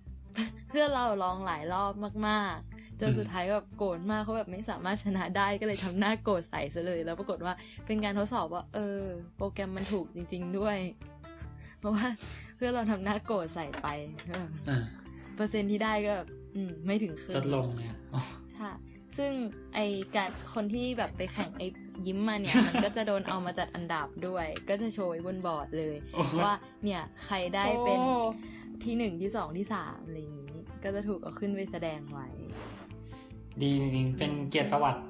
[0.69, 1.93] เพื่อนเราลองหลายรอบ
[2.29, 7.55] มาก ๆ จนสุดท้ายแบบโกรธมากเขาแบบไม่สามารถชนะได้ก็เลยทำหน้าโกรธใส่ซะเลย แล้วปรากฏว่า
[7.87, 9.03] เป็นการทดสอบว่า เออ
[9.37, 10.79] โปรแกรมมันถูกจริง ๆ ด้วย
[11.81, 12.07] เพราะว่า
[12.57, 13.87] เพื่อนเราทำหน้าโกรธใส่ไป
[14.29, 14.85] เอออ่า
[15.37, 18.23] เปอร์เซ็นต์ที่ได้ก็แบบอืม ไม่ถึงครึ่งลดลงเนี่ยอ๋อ
[18.55, 18.71] ใช่
[19.19, 19.33] ซึ่ง
[19.75, 19.79] ไอ
[20.17, 21.63] การคนที่แบบไปแข่งไอ
[22.07, 26.55] ยิ้มมาเนี่ย มันก็จะโดนเอามาจัดอันดับด้วย ก็จะโชว์ไว้บนบอร์ดเลยโอ้ยว่า
[26.85, 28.15] เนี่ยใครได้เป็นโอ้
[28.85, 32.29] ที่หนึ่งที่สองที่สามอะไรอย่างนี้ ก็จะถูกเอาขึ้นไปแสดงไว้
[33.63, 35.01] ดีจริงๆเป็นเกียรติประวัติ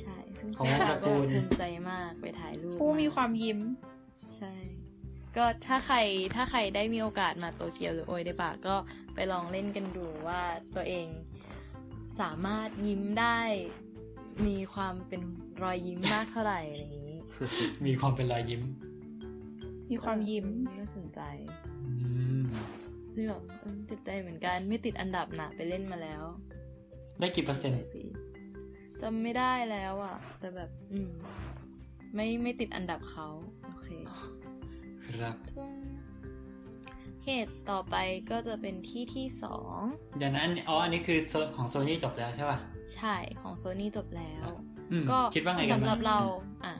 [0.00, 3.58] ใช่ซึ่งของวงตระกูลภูมิใจมากไปถ่ายรูปผู้มีความยิ้ม
[4.36, 4.52] ใช่
[5.36, 5.96] ก็ถ้าใคร
[6.34, 8.76] ถ้าใครได้มีโอกาสมาโตเกียวหรือโอยเดบะก็
[9.14, 10.42] ไปลองเล่นกันดูว่า
[10.74, 11.06] ตัวเอง
[12.20, 13.40] สามารถยิ้มได้
[14.46, 15.22] มีความเป็น
[15.62, 17.18] รอยยิ้มมากเท่าไหร่อะไรอย่างนี้
[17.86, 18.62] มีความเป็นรอยยิ้ม
[19.90, 20.46] มีความยิ้ม
[20.78, 21.20] น่าสนใจ
[21.86, 21.92] อื
[22.40, 22.44] ม
[23.12, 26.22] คือแบบเออติดใจเหมือนกันไม่ติดอันดับนะไปเล่นมาแล้ว
[27.20, 27.80] ได้กี่เปอร์เซ็นต์
[29.02, 31.12] จำไม่ได้แล้วอะ แต่แบบ อืม
[32.14, 33.28] ไม่ไม่ติดอันดับเขา
[33.64, 33.88] โอเค
[35.06, 35.36] ครับ
[37.24, 37.96] เหตุต่อไป
[38.30, 39.78] ก็จะเป็นที่ที่สอง
[40.18, 42.58] เดี๋ยวนะอันอ๋ออันนี้คือโซนของโซนี่จบแล้วใช่ป่ะ
[42.96, 44.46] ใช่ของโซนี่จบแล้ว
[44.92, 46.18] อืมก็คิดว่าไงกันสำหรับบ้งเรา
[46.64, 46.74] อะ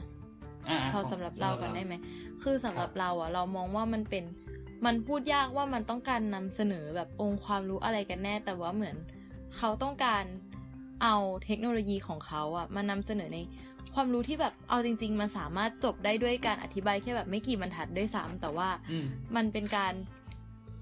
[0.69, 1.93] อ่าพอสำหรับเรากันได้ไหม
[2.43, 4.23] คือสำหรับเราอะ เรามองว่ามันเป็น
[4.85, 8.95] มันพูดยากว่ามันต้องการนำเสนอแบบองค์ความรู้อะไรกันแน่ แต่ว่าเหมือน
[9.55, 10.23] เขาต้องการ
[11.03, 13.39] เอาเทคโนโลยีของเขาอะมานำเสนอใน
[13.93, 19.93] ความรู้ที่แบบเอาจริง ๆ มันสามารถจบได้ด้วยการอธิบายแค่แบบไม่กี่บรรทัดด้วยซ้ำแต่ว่าอืมมันเป็นการ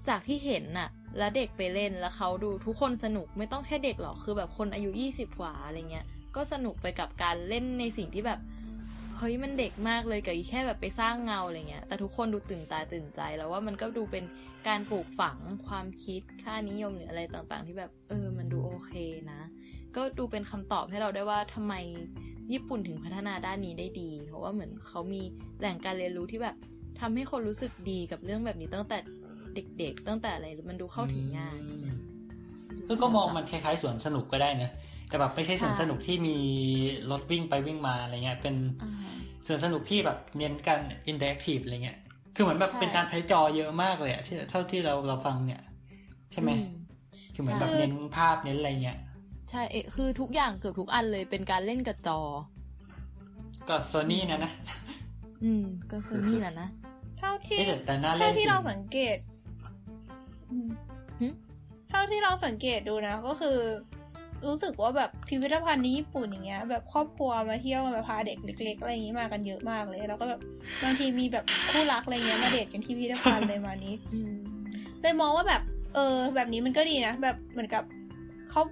[0.08, 8.40] จากที่เห็นน่ะ แล้วเด็กไปเล่นแล้วเขาดูทุกคนสนุกไม่ต้องแค่เด็กหรอกคือแบบคนอายุยี่สิบกว่าอะไรเงี้ย ก็สนุกไปกับการเล่นในสิ่งที่แบบ
[9.16, 14.24] เฮ้ยมันเด็กมากเลยกับอีแค่แบบไปสร้างเงาอะไรเงี้ย แต่ทุกคนดูตื่นตาตื่นใจแล้วว่ามันก็ดูเป็น
[14.68, 18.45] การปลูกฝังความคิดค่านิยมหรืออะไรต่างๆ ที่แบบ เออมันดูโอ
[18.84, 18.90] เค
[19.32, 19.40] นะ
[19.96, 21.74] ก็ดูเป็นคำตอบให้เราได้ว่าทำไม
[22.52, 25.22] ญี่ปุ่นถึงพัฒนาด้านนี้ได้ดี เพราะว่าเหมือนเขามี
[25.58, 26.56] แหล่งการเรียนรู้ที่แบบ
[27.00, 28.98] ทำให้คนรู้สึกดีกับเรื่องแบบนี้ตั้งแต่
[29.78, 31.88] เด็กๆ ตั้งแต่อะไรมันดูเข้าถึงง่ายอืม
[32.86, 34.70] คือก็มองมันคล้ายๆสวนสนุกก็ได้นะ
[35.08, 36.36] แต่แบบไม่ใช่สวนใช่สนุกที่มี
[37.10, 38.92] รถวิ่งไปวิ่งมาอะไรเงี้ย เป็นอ่า
[39.46, 41.98] สวนสนุกที่แบบเน้นการอินเ r อ c ทีฟอะไรเงี้ย
[42.34, 45.62] คือเหมือนแบบใช่เป็นการใช้จอเยอะมากเลยอะที่เท่าที่เราเราฟังเนี่ย
[46.32, 46.56] ใช่ไหมอื
[47.36, 48.98] คือเหมือนแบบใช่เน้นภาพเน้นอะไรเงี้ย
[49.50, 52.18] ใช่เอะคือทุกอย่างเกือบทุกอันเลยเป็นการเล่นกับจอ
[53.68, 54.52] ก็โซนี่นะนะ
[55.44, 56.68] อืม ก็คือนี่แหละนะ
[57.18, 59.16] เท่าที่เอ๊ะแต่แต่น่าเล่เท่านที่จริงเราสังเกต
[60.50, 60.68] อืม
[61.20, 61.28] หึ
[61.88, 63.58] เท่าที่เราสังเกตดูนะ ก็คือ
[64.46, 70.40] รู้สึกว่าแบบพิพิธภัณฑ์ที่ญี่ปุ่นอย่างเงี้ย แบบครอบครัวมาเที่ยวมาพาเด็กเล็กๆอะไรอย่างงี้มากันเยอะมากเลยแล้วก็แบบ
[70.82, 74.34] บางทีมีแบบคู่รักอะไรเงี้ยมาเดทกันที่พิพิธภัณฑ์เลยมานี้อืม
[75.00, 75.62] เลยมองว่าแบบ
[75.94, 77.84] เออ แบบนี้มันก็ดีนะ แบบเหมือนกับ
[78.50, 78.62] เขา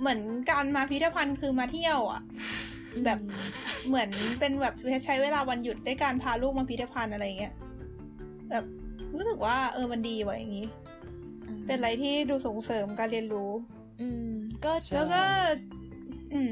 [0.00, 0.20] เหมือน
[0.50, 2.22] การมาพิพิธภัณฑ์คือมาเที่ยวอะ
[3.04, 3.18] แบบ
[3.88, 4.08] เหมือน
[4.40, 7.52] เป็นแบบใช้เวลาวันหยุดด้วยการพาลูกมาพิพิธภัณฑ์อะไรเงี้ย
[8.50, 8.64] แบบ
[9.14, 10.66] รู้สึกว่า เออมันดีว่ะอย่างนี้
[11.46, 13.50] อืมเป็นอะไรที่ดูส่งเสริมการเรียนรู้
[14.00, 14.30] อืม
[14.64, 15.22] ก็ใช่แล้วก็
[16.32, 16.50] อืม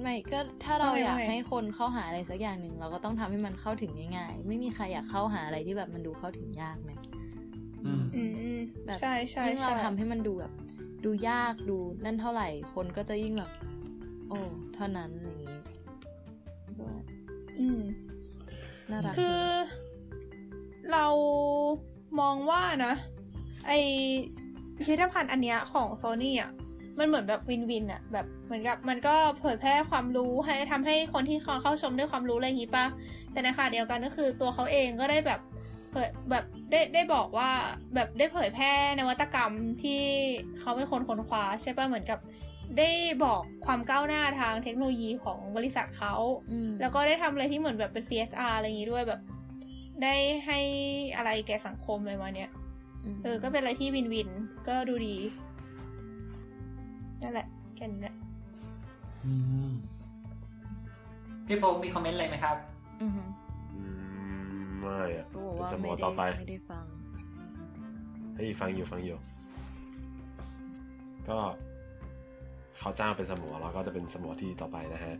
[0.00, 7.11] ไม่ก็ถ้าเราว่าไงอยากว่าไงให้คนเข้าหาอะไรสักอย่างหนึ่งเราก็ต้องทำให้มันเข้าถึงง่ายๆ ไม่มีใครอยากเข้าหาอะไรที่แบบมันดูเข้าถึงยากไหมอืมอืมอืม
[8.86, 10.52] แบบใช่ใช่ยิ่งเราใช่ทำให้มันดูแบบ
[11.04, 13.50] ดูยากดูนั่นเท่าไหร่ คนก็จะยิ่งแบบ
[14.28, 14.38] โอ้
[14.74, 15.58] เท่านั้นอย่างนี้
[16.78, 16.88] ก็
[17.58, 17.80] อืม
[18.90, 19.40] น่ารักคือ
[20.92, 21.06] เรา
[22.20, 22.94] มองว่านะ
[23.66, 23.72] ไอ
[24.76, 26.50] พิพิธภัณฑ์อันเนี้ยของโซนี่อะ
[26.98, 32.86] มันเหมือนแบบวินวินอะแบบเหมือนกับมันก็เผยแพร่ความรู้ให้ทำให้คนที่เขาเข้าชมได้ความรู้อะไรอย่างนี้ปะ
[33.32, 35.40] แต่ในขณะเดียวกันก็คือตัวเขาเองก็ได้แบบ
[35.92, 37.50] เผยแบบได้ได้บอกว่า
[37.94, 39.52] แบบได้เผยแพร่นวัตกรรม
[39.82, 40.02] ที่
[40.58, 42.18] เขาเป็นคนค้นคว้าใช่ปะเหมือนกับ
[42.78, 42.90] ได้
[43.24, 46.14] บอกความก้าวหน้าทางเทคโนโลยีของบริษัทเขา
[46.50, 49.20] อืมแล้วก็ได้ทำอะไรที่เหมือนแบบเป็น CSR อะไรอย่างนี้ด้วยแบบ
[50.02, 50.14] ได้
[50.46, 50.58] ให้
[51.16, 52.50] อะไรแก่สังคมอะไรมาเนี้ย
[53.14, 54.28] มเออ ก็เป็นอะไรที่วินวิน
[54.68, 55.16] ก็ดูดี
[57.22, 58.14] นั่นแหละ แค่นี้แหละ
[59.24, 59.32] อื
[59.68, 59.72] ม
[61.46, 62.56] พี่โฟกมีคอมเมนต์อะไรไหมครับ
[63.02, 63.41] อือฮึอืม
[64.82, 66.84] ไม่อะก็บอกเป็นว่าสมไม่อได้ต่อไปไม่ได้ฟัง
[68.36, 69.18] เฮ้ยฟังอยู่ฟังอยู่
[71.28, 71.38] ก็
[72.78, 75.14] เขาจ้างเป็นสมอเราก็จะเป็นสมอที่ต่อไปนะฮะ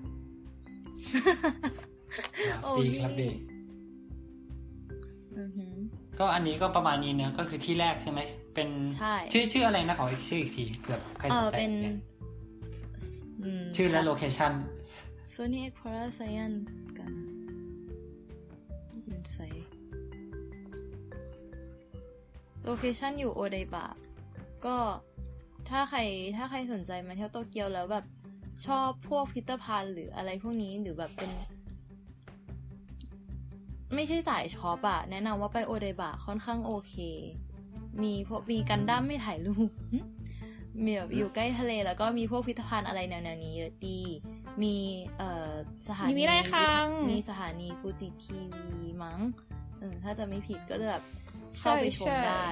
[2.62, 3.30] โอ้ดียครับดี
[5.38, 5.66] อือฮึ
[6.18, 8.20] ก็อันนี้ก็ประมาณนี้เนอะก็คือที่แรกใช่ไหม
[8.54, 11.94] เป็นใช่ชื่อชื่ออะไรนะขออีกชื่ออีกทีเผื่อใครเอสนอใจเป็นเนี่ย
[13.62, 14.52] มชื่อและ location
[15.34, 16.58] Sony Explorer Science
[16.98, 17.12] กัน
[19.34, 19.48] ใส่
[22.64, 23.86] location อยู่โอไดบะ
[24.64, 24.76] ก็
[25.68, 26.00] ถ้าใคร
[26.36, 28.04] ถ้าใครสนใจมาเที่ยวโตเกียวแล้วแบบ
[28.66, 31.30] ชอบพวกพิพิธภัณฑ์หรืออะไรพวกนี้หรือแบบเป็น
[33.94, 36.94] ไม่ใช่สาย shop อะแนะนำว่าไปโอไดบะค่อนข้างโอเค
[38.02, 39.70] มีพวกมีกันดั้มไม่ถ่ายรูป
[40.84, 44.00] มีแบบอยู่ใกล้ทะเลแล้วก็มีพวกพิพิธภัณฑ์อะไรแนวๆนี้เยอะดี
[44.62, 44.76] มี
[45.18, 45.52] เอ่อ
[45.88, 49.20] สถานีมีวิไลคังมีสถานีฟูจิทีวีมั้ง
[49.78, 51.02] เออถ้าจะไม่ผิดก็จะแบบ
[51.58, 52.48] เข้าไปชมใช่ได้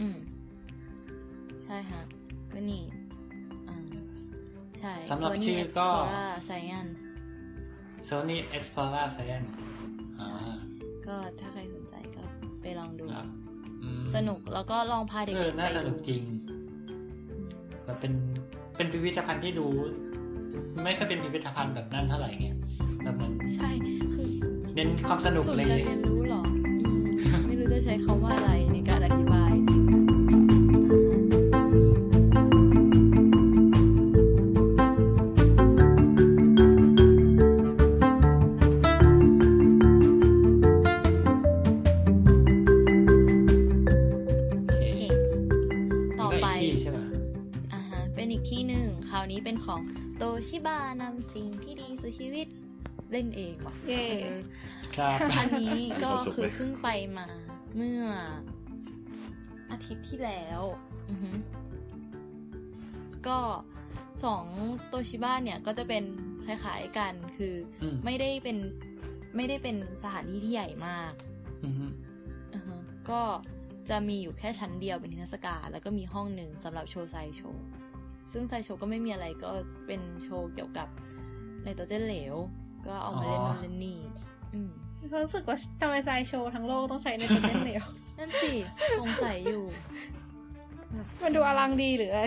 [0.00, 0.18] อืม
[1.62, 2.02] ใช่ฮะ
[2.52, 2.84] ก็นี่
[3.68, 3.78] อ่า
[4.80, 7.00] ใช่สำหรับ Sony ชื่อก็ Explorer Science
[8.08, 9.50] Sony Explorer Science
[10.20, 10.30] อ่า
[11.06, 12.22] ก็ถ้าใครสนใจก็
[12.60, 13.26] ไปลองดูครับ
[13.82, 16.22] อืมสนุกแล้วก็ลองพาเด็กเออๆไปน่าสนุกจริง
[17.28, 17.48] อืม
[17.84, 18.12] แบบเป็น
[18.80, 19.66] เป็นพิพิธภัณฑ์ที่ดู
[20.84, 22.56] ไม่ค่อยเป็นพิพิธภัณฑ์แบบนั้นเท่าไหร่เงี้ย
[23.02, 23.70] แบบเหมือนใช่
[24.14, 24.28] คือ
[24.74, 26.42] เน้นความสนุกศูนเลย์ยการเรียนรู้เหรอ
[26.84, 28.52] อืมไม่รู้จะใช้คำว่าอะไร
[50.66, 52.46] บานำสิ่งที่ดีสู่ชีวิต
[53.12, 54.38] เล่นเองว่ะเย่เออ
[54.96, 57.26] ครับอันนี้ก็มีความสุขคือเลยเพิ่งไปมา
[57.76, 58.02] เมื่อ
[59.70, 60.60] อาทิตย์ที่แล้ว
[61.10, 61.30] อือฮึ
[63.26, 63.38] ก็
[64.24, 64.44] สอง
[64.88, 66.04] โตชิบ้าเนี่ยก็จะเป็น
[66.46, 68.58] คล้ายๆกันคืออมไม่ได้เป็น
[69.36, 71.12] ไม่ได้เป็นสถานที่ที่ใหญ่มาก
[71.64, 71.74] อืม
[72.54, 72.74] อือฮึ
[73.10, 73.22] ก็
[73.90, 77.64] จะมีอยู่แค่ชั้นเดียวเป็นนิทรรศการ แล้วก็มีห้องหนึ่งสำหรับโชว์ไซโชว์
[78.32, 79.50] ซึ่งไซโชว์ก็ไม่มีอะไรก็
[79.86, 80.88] เป็นโชว์เกี่ยวกับ
[81.62, 82.34] ไนโตรเจนเหลว
[82.86, 83.98] ก็เอามาเล่นอ๋อนู่นเล่นนี่
[84.54, 84.70] อืม
[85.24, 87.82] รู้สึกว่าทำไมไซโชว์ทั้งโลกต้องใช้ในตัวเต้นเหลว
[88.18, 88.52] นั่นสิ
[89.00, 89.64] สงสัยอยู่
[90.92, 92.26] แบบมันดูอลังดีหรืออะไร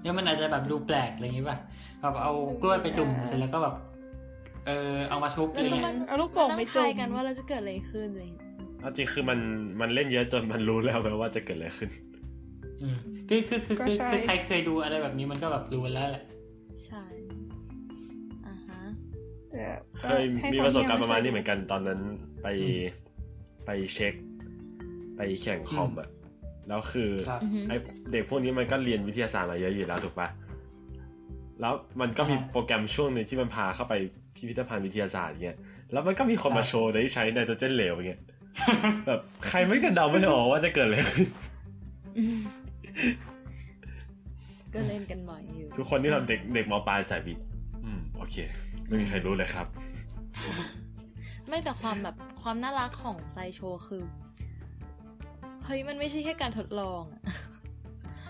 [0.00, 1.58] เนี่ยมันอาจจะแบบดูแปลกอะไรอย่างงี้ป่ะ
[2.00, 3.74] แบบเอากล้วยไปจุ่มอ่าเสร็จแล้วก็แบบ
[4.66, 8.28] เออเอามาชุบอะแล้ไรวก็เงี้มัยนเอาลูกโป่งไปจุ่มนั่ทายกันว่าเราจะเกิดอะไรขึ้นเลย
[8.80, 9.38] เอาจริงคือมัน
[9.80, 12.13] มันเล่นเยอะจนมันรู้แล้วไงว่าจะเกิดอะไรขึ้นอืม
[13.28, 16.24] คือคือคือก็คือใช่คือใครเคยดูอะไรแบบนี้มันก็แบบรู้แล้วแหละ
[16.86, 17.02] ใช่
[18.46, 18.80] อ่าฮะ
[19.50, 19.66] แแต่
[20.02, 22.00] ก็เคยให้มีคประสบที่การณ์งประมาณนี้ไคยเหมือนกันตอนนั้น
[22.42, 22.48] ไป
[23.66, 24.14] ไปเช็ค
[25.16, 26.08] ไปแข่งคอมอะ
[26.68, 27.72] แล้วคือครับอือฮึไอ
[28.12, 30.28] เด็กพวกนี้มันก็เรียนวิทยาศาสตร์มาเยอะอยู่แล้วถูกปะ
[31.60, 33.94] แล้วมันก็มีอ่าโปรแกรมช่วงหนึ่งที่มันพาเข้าไป
[34.34, 35.56] พิพิธภัณฑ์วิทยาศาสตร์อย่างเงี้ย
[35.92, 38.20] แล้วมันก็มีคนครัมาบโชว์โดยที่ใช้ไนโตรเจนเหลวอย่างเงี้ย
[39.06, 41.24] แบบใครไม่กันเดาไม่ออกว่าจะเกิดอะไรขึ้น
[42.18, 42.38] อืม
[44.74, 47.44] ก็เล่นกันบ่อยอยู่ ทุกคนที่ทำเด็กเด็กมปลายสายวิทย์
[47.84, 48.36] อืมโอเค
[48.86, 49.66] ไม่มีใครรู้เลยครับ
[51.48, 54.02] ไม่แต่ความแบบความน่ารักของไซโชคือ
[55.64, 57.22] เฮ้ยมันไม่ใช่แค่การทดลองอะ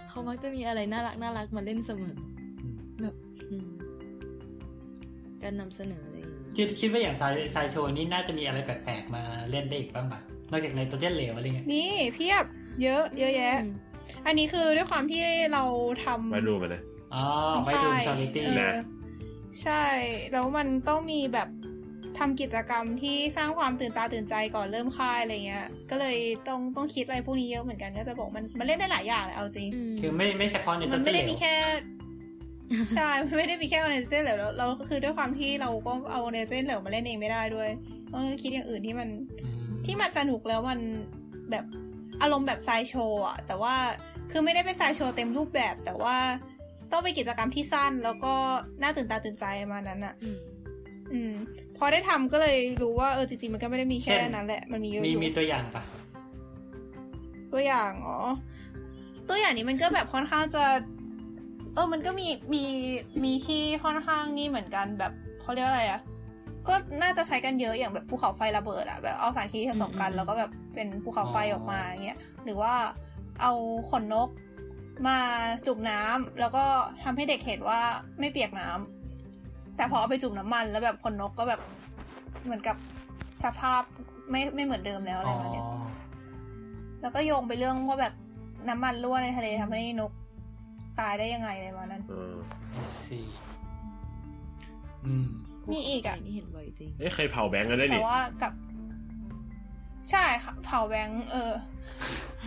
[0.09, 2.17] เขามักจะมีอะไรน่ารักน่ารักมาเล่นเสมอ
[2.61, 3.15] อืมแบบ
[3.51, 3.71] อืม
[5.43, 7.23] การนำเสนออะไรอย่างงี้คิดคิดว่าอย่างไซ
[7.53, 12.45] ไซโชว์นี้น่าจะมีอะไรแปลกๆมาเล่นได้อีกบ้างปะนอกจากในตัวเจนเหลวอะไรเงี้ยมีเพียบ
[12.83, 13.55] เยอะ เยอะแยะ
[14.13, 15.65] อืมอันนี้คือด้วยความที่เรา
[16.05, 16.83] ทำไม่รู้มันนะ
[17.15, 17.23] อ๋อ
[17.65, 18.71] ไวดูชาริตี้เออนะ
[19.63, 19.85] ใช่
[20.33, 21.49] แล้วมันต้องมีแบบ
[22.19, 26.17] ทำกิจกรรมที่สร้างความตื่นตาตื่นใจก่อนเริ่มค่ายอะไรเงี้ย ก็เลย
[26.49, 31.55] ต้องต้องคิดอะไรพวกนี้เยอะเหมือนกันก็จะบอกมันมันเล่นได้หลายอย่างเลยเอาจริงอืมคือไม่ไม่เฉพาะในตัมัวนเจไม่นเหลได้วมีแค่
[32.95, 37.71] ใช่มันไม่ได้มีแค่เอาเนเจนเหลวแล้วเราก็คือด้วยความที่เราก็เอาเนเจนเหลวมาเล่นเองไม่ได้ด้วย
[38.13, 39.09] เออคิดอย่างอื่นที่มัน
[39.43, 40.81] อืมที่มันสนุกแล้วมัน
[41.51, 41.65] แบบ
[42.23, 43.75] อารมณ์แบบไซโชว์อะแต่ว่า
[44.31, 46.17] คือไม่ได้เป็นไซโชว์เต็มรูปแบบ แต่ว่า
[46.93, 48.35] ต้องเป็นกิจกรรมที่สั้น แล้วก็
[48.83, 50.39] น่าตื่นตาตื่นใจประมาณนั้นอะอืม
[51.13, 51.35] อืม
[51.77, 55.83] พอได้ทำก็เลยรู้ว่าเออจริงๆมันก็ไม่ได้มีแค่นั้นแหละ มันมีเยอะอมียู่มีตัวอย่างปะ
[57.53, 58.19] ตัวอย่างอ๋อ
[59.29, 60.65] ตัวอย่างนี้มันก็แบบค่อนข้างจะ
[61.75, 62.65] เออ มันก็มีมี
[63.25, 66.01] มีที่ค่อนข้างนี่เหมือนกันแบบเขาเรียกว่าอะไรอะ
[66.69, 72.75] ก็น่าจะใช้กันเยอะอย่างแบบภูเขาไฟระเบิดอะแบบเอาสารเคมีผสมกัน แล้วก็แบบเป็นภูเขาไฟออกมาอย่างเงี้ยหรือว่า
[73.43, 73.53] เอา
[73.91, 74.29] ขนนก
[75.09, 75.19] มา
[75.67, 76.65] จุ่มน้ำแล้วก็
[77.05, 77.81] ทำให้เด็กเห็นว่า
[78.21, 81.61] ไม่เปียกน้ำแต่พอเอาไปจุ่มน้ำมัน แล้วแบบขนนกก็แบบ
[82.45, 82.77] เหมือนกับ
[83.45, 83.83] สภาพ
[84.31, 85.67] ไม่ไม่เหมือนเดิมแล้วอะไรอ๋อแบบเนี้ย
[87.01, 88.15] แล้วก็โยงไปเรื่องว่าแบบ
[88.69, 90.13] น้ำมันรั่วในทะเลทำให้นก
[91.01, 92.35] ตายได้ยังไงอะไรมานั้นเออ
[92.81, 93.29] I see
[95.07, 95.31] อืม
[95.73, 98.53] มีอีกอะนี่เห็นบ่อยจริงเอ๊ะเคยเผาแบงก์กันได้แต่ดิว่ากับ
[100.11, 101.53] ใช่ค่ะเผาแบงค์เออ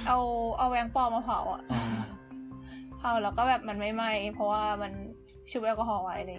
[0.07, 0.17] เอา
[0.57, 1.83] เอาแบงค์ปลอมมาเผาอะอ่า
[2.97, 4.91] เผาแล้วก็แบบมันไม่ไหม้เพราะว่ามัน
[5.49, 6.37] ชุบแอลกอฮอล์ไว้เลย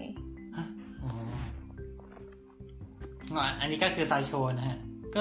[0.57, 0.67] ฮะ
[1.03, 1.11] อ๋อ
[3.33, 4.79] อ๋ออันนี้ก็คือไซโชว์นะฮะ
[5.15, 5.21] ก็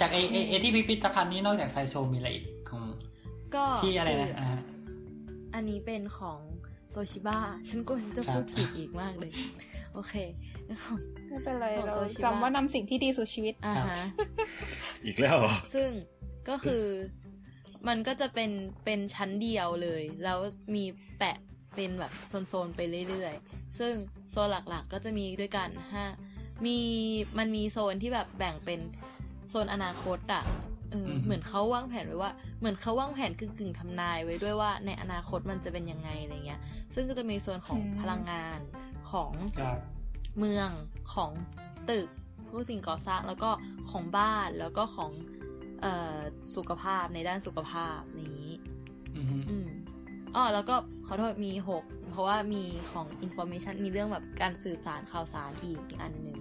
[0.00, 2.84] จากไอไอไอที่พิพิธภัณฑ์นี้นอกจากไซโชว์มีอะไรอีกของ
[3.54, 4.50] ก็ที่อะไรนะคือ่า
[5.54, 6.40] อันนี้เป็นของ
[6.94, 9.30] โตชิบ้าฉันกลัวฉันจะพูดครับผิดอีกมากเลย
[9.94, 10.14] โอเค
[10.82, 14.06] ของไม่เป็นไรของเรา Toshiba จำว่านำสิ่งที่ดีสู่ชีวิตอ่าครับฮะ
[15.06, 15.90] อีกแล้วเหรอซึ่ง
[16.48, 16.84] ก็คือ
[17.88, 18.50] มันก็จะเป็น
[18.84, 20.38] เป็นชั้นเดียวเลย แล้ว
[20.74, 20.84] มี
[21.18, 21.38] แปะ
[21.74, 22.12] เป็นแบบ
[22.48, 23.94] โซนๆไปเรื่อยๆ ซึ่ง
[24.30, 26.04] โซนหลักๆก็จะมีด้วยกันห้า
[26.66, 26.78] มี
[27.38, 28.80] มันมีโซนที่แบบแบ่งเป็น
[29.50, 30.44] โซนอนาคตอะ
[30.94, 36.60] เอออืมเหมือนเขาวางแผนไว้ว่า เหมือนเขาวางแผนกึ่งๆทำนายไว้ด้วยว่า ในอนาคตมันจะเป็นยังไงอะไรเงี้ย
[36.94, 38.60] ซึ่งก็จะมีโซนของอืมพลังงาน
[39.10, 39.78] ของครับ
[40.38, 40.68] เมือง
[41.14, 41.30] ของ
[41.90, 42.08] ตึก
[42.48, 43.50] พวกสิ่งก่อสร้างแล้วก็
[43.90, 45.10] ของบ้านแล้วก็ของ
[45.80, 46.16] เอ่อ
[46.54, 48.42] สุขภาพในด้านสุขภาพนี้
[49.16, 49.68] อืมฮึอืม
[50.34, 50.76] อ๋อแล้วก็
[51.06, 56.38] ขอโทษมีหกเพราะว่ามีของ information มีเรื่องแบบการสื่อสารข่าวสารอีกอีกอันหนึ่ง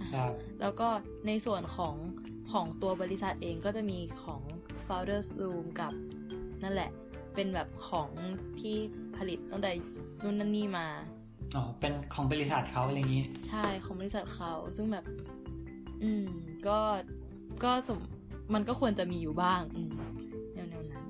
[0.00, 0.88] อะครับแล้วก็
[1.26, 1.94] ในส่วนของ
[2.52, 4.42] ของตัวบริษัทเองก็จะมีของ
[4.86, 5.92] founders room กับ
[6.62, 6.90] นั่นแหละ
[7.34, 8.10] เป็นแบบของ
[8.60, 8.76] ที่
[9.16, 9.70] ผลิตตั้งแต่
[10.22, 10.86] นู่นนั่นนี่มา
[11.54, 15.04] อ๋อ เป็นของบริษัทเขาอะไรอย่างนี้ ใช่ของบริษัทเขาซึ่งแบบ
[16.02, 16.26] อืม
[16.68, 16.78] ก็
[17.64, 17.98] ก็สม
[18.54, 19.90] มันก็ควรจะมีอยู่บ้าง อืม
[20.54, 21.06] แนวแนวนั้น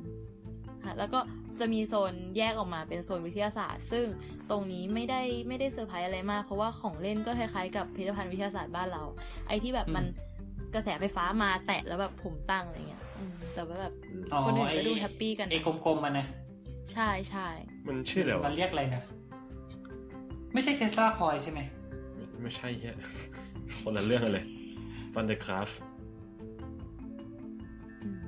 [0.85, 1.21] ฮะแล้วก็
[1.61, 4.07] จะมีโซนแยกออกมาเป็นโซนวิทยาศาสตร์ ซึ่ง
[4.51, 9.05] ตรงนี้ไม่ได้ไม่ได้เซอร์ไพรส์อะไรมาก เพราะว่าของเล่นก็คล้ายๆกับพิพิธภัณฑ์วิทยาศาสตร์บ้านเรา
[9.49, 13.95] ไอ้ที่แบบมันอืม กระแสไฟฟ้ามาแตะแล้วแบบผมตั้งอะไรเงี้ยอืมแต่ว่าแบบ
[14.33, 16.27] อ๋อคนอื่นก็ไอ้ดูแฮปปี้กันไอ้กลมๆมันนะ
[16.93, 17.49] ใช่ใช่
[17.87, 19.03] มันชื่ออะไรวะมันเรียกอะไรนะ
[20.53, 21.61] ไม่ใช่ Tesla coil ใช่ไหม
[22.15, 22.91] ไม่ไม่ใช่แค่
[23.83, 24.47] คนละเรื่องกันเลย
[25.15, 25.69] Van de Graaff
[28.03, 28.25] อืม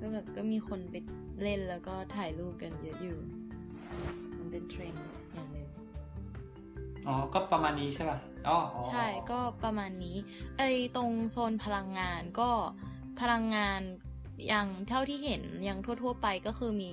[0.00, 0.94] ก็แบบก็มีคนไป
[1.42, 3.18] เล่นแล้วก็ถ่ายรูปกันเยอะอยู่
[4.38, 5.02] มันเป็นเทรนด์
[5.34, 5.68] อย่างหนึ่ง
[7.06, 8.31] อ๋อ ก็ประมาณนี้ใช่ป่ะอ๋ออ๋อ
[8.88, 10.16] ใช่ก็ประมาณนี้
[10.58, 10.62] ไอ
[10.96, 12.50] ตรงโซนพลังงานก็
[13.20, 13.80] พลังงาน
[14.48, 16.88] อย่างเท่าที่เห็นอย่างทั่ว ๆ ไปก็คือมี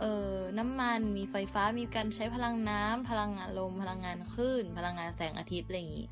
[0.00, 6.06] เอ่อน้ำมันมีไฟฟ้ามีการใช้พลังน้ำพลังงานลม พลังงานคลื่น พลังงานแสงอาทิตย์อะไรอย่างนี้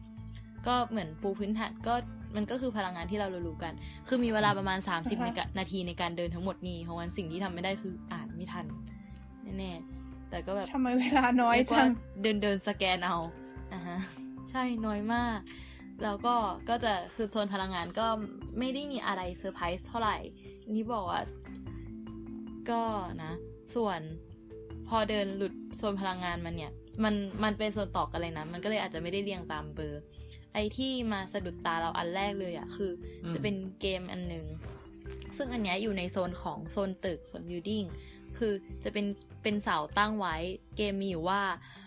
[0.67, 1.95] ก็เหมือนปูพื้นฐานก็
[2.37, 3.73] มันก็คือพลังงานที่เรารู้ๆกัน
[4.09, 8.67] คือมีเวลาประมาณ 30อือฮะในกะนาทีในการเดินทั้งหมดนี้เพราะงั้นสิ่งที่ทำไม่ได้คืออ่านไม่ทัน
[9.59, 11.89] แน่ๆแต่ก็แบบทำไมเวลาน้อยเรีกจัว่าง
[12.23, 13.17] เดินเดินสแกนเอา
[13.73, 13.99] อะฮะ
[14.51, 15.39] ใช่น้อยมาก
[16.03, 16.35] แล้วก็
[16.69, 18.07] ก็จะคือโซนพลังงานก็
[18.59, 20.17] ไม่ได้มีอะไรเซอร์ไพรส์เท่าไหร่
[20.61, 21.23] อย่างที่บอกว่า
[22.71, 22.83] ก็
[23.23, 23.33] นะ
[23.75, 24.01] ส่วน
[24.89, 26.73] พอเดินหลุดโซนพลังงานมันเนี่ย
[27.05, 30.03] มันมันเป็นโซนต่อกันเลยนะ มันก็เลยอาจจะไม่ได้เรียงตามเบอร์
[30.53, 32.91] ไอที่มาสะดุดตาเราอันแรกเลยอะ่ะคือ
[33.25, 34.47] อมจะเป็นเกมอันหนึ่ง
[35.37, 37.87] ซึ่งอันเนี้ยอยู่ในโซนของโซนตึกโซน building
[38.39, 38.53] คือ
[38.85, 39.07] จะเป็น
[39.43, 40.37] เป็นเสาตั้งไว้
[40.77, 41.82] เกมมีอยู่ว่าเอ่อ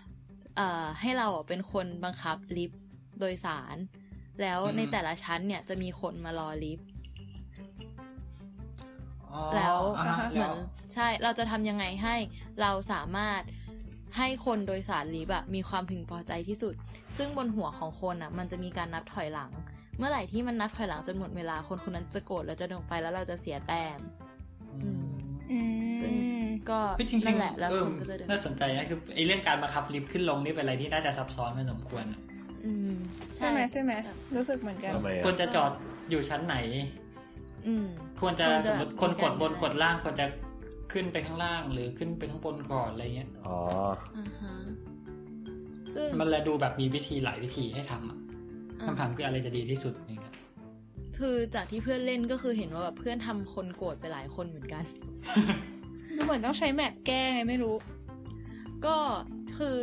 [1.01, 2.81] ให้เราอะเป็นคนบังคับลิฟต์
[3.19, 3.75] โดยสาร
[4.41, 6.87] แล้วอืมในแต่ละชั้นเนี่ยจะมีคนมารอลิฟต์
[9.31, 10.55] อ๋อแล้วอ่าฮะเหมือนแล้ว
[10.93, 12.15] ใช่เราจะทำยังไงให้
[12.61, 13.41] เราสามารถ
[14.17, 16.73] ให้คนโดยสารลิฟต์อะมีความพึงพอใจที่สุด
[17.17, 19.51] ซึ่งบนหัวของคนอะมันจะมีการนับถอยหลัง
[19.97, 23.99] เมื่อไหร่ที่มันนับถอยหลังจนหมดเวลาคนคนนั้นจะโกรธแล้วจะลงไปแล้วเราจะเสียแต้ม
[24.83, 25.05] อืม
[25.51, 25.84] อืมซึ่ง
[26.69, 32.21] ก็คือจริงนั่นแหละๆแล้วเออคนก็จะเดินน่าสนใจนะคือไอ้เรื่องการบังคับลิฟต์ขึ้นลงนี่เป็นอะไรที่น่าจะซับซ้อนพอสมควรอะ
[32.65, 32.93] อืม
[33.37, 33.91] ใช่ไหมใช่ไหม
[34.35, 35.71] รู้สึกเหมือนกันทำไมควอะรจะจอด
[36.09, 36.55] อยู่ชั้นไหน
[37.67, 37.87] อืม
[38.21, 40.25] ควรจะควรจะสมมติคนกดบนมีการกดล่างควรจะ
[40.93, 43.57] ขึ้นไปข้างล่างหรือขึ้นไปข้างบนก่อนอะไรเงี้ยอ๋อ
[44.17, 44.53] อ่าฮะ
[45.93, 48.17] ซึ่งมันเลยดูแบบมีวิธีหลายวิธีให้ทำอะ
[48.79, 50.33] อ่าคำถามคืออะไรจะดีที่สุดนี่ครับ
[51.19, 54.83] คือจากที่เพื่อนเล่นก็คือเห็นว่าแบบเพื่อนทำคนโกรธไปหลายคนเหมือนกัน
[56.15, 57.75] ดูเหมือนต้องใช้ math แก้ไงไม่รู้
[58.85, 58.97] ก็
[59.57, 59.77] คือ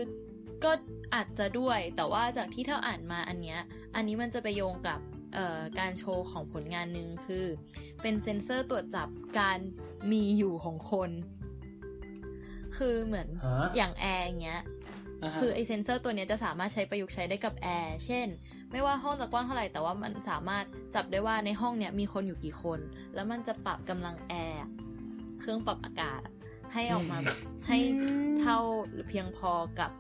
[0.64, 0.72] ก็
[1.14, 3.60] อาจจะด้วย แต่ว่าจากที่เท่าอ่านมาอันเนี้ย
[3.94, 5.00] อันนี้มันจะไปโยงกับ
[5.34, 7.46] เอ่อการโชว์ของผลงานหนึ่งคือ
[8.02, 9.58] เป็นเซ็นเซอร์ตรวจจับการ
[10.12, 11.10] มีอยู่ของคน
[12.76, 18.26] คือเหมือนฮะอย่างแอร์อย่างเงี้ยฮะคือไอเซนเซอร์ตัวเนี้ยจะสามารถใช้ประยุกต์ใช้ได้กับแอร์เช่น
[18.70, 20.64] ไม่ว่าห้องจะกว้างเท่าไหร่แต่ว่ามันสามารถ
[20.94, 22.78] จับได้ว่าในห้องเนี้ยมีคนอยู่กี่คน
[23.14, 24.64] แล้วมันจะปรับกำลังแอร์
[25.42, 26.34] เครื่องปรับอากาศอะ
[26.72, 28.58] ให้ออกมาแบบให้อืมเท่า
[28.90, 29.90] หรือเพียงพอกับ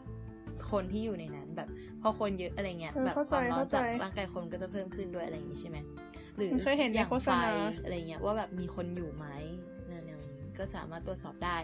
[0.70, 1.68] คนที่อยู่ในนั้น แบบ
[2.02, 5.78] พอคนเยอะอะไรเงี้ยเออแบบเข้าคใจวามร้อนเข้าใจจากร่างกายคนก็จะเพิ่มขึ้นด้วยอะไรอย่างงี้ใช่ไหม
[6.36, 7.52] หรือเคยเห็นในอย่างโฆษไฟณา
[7.82, 9.26] อะไรเงี้ยว่าแบบมีคนอยู่ไหม
[9.86, 11.56] เนี่ยอย่างนี้ก็สามารถตรวจสอบได้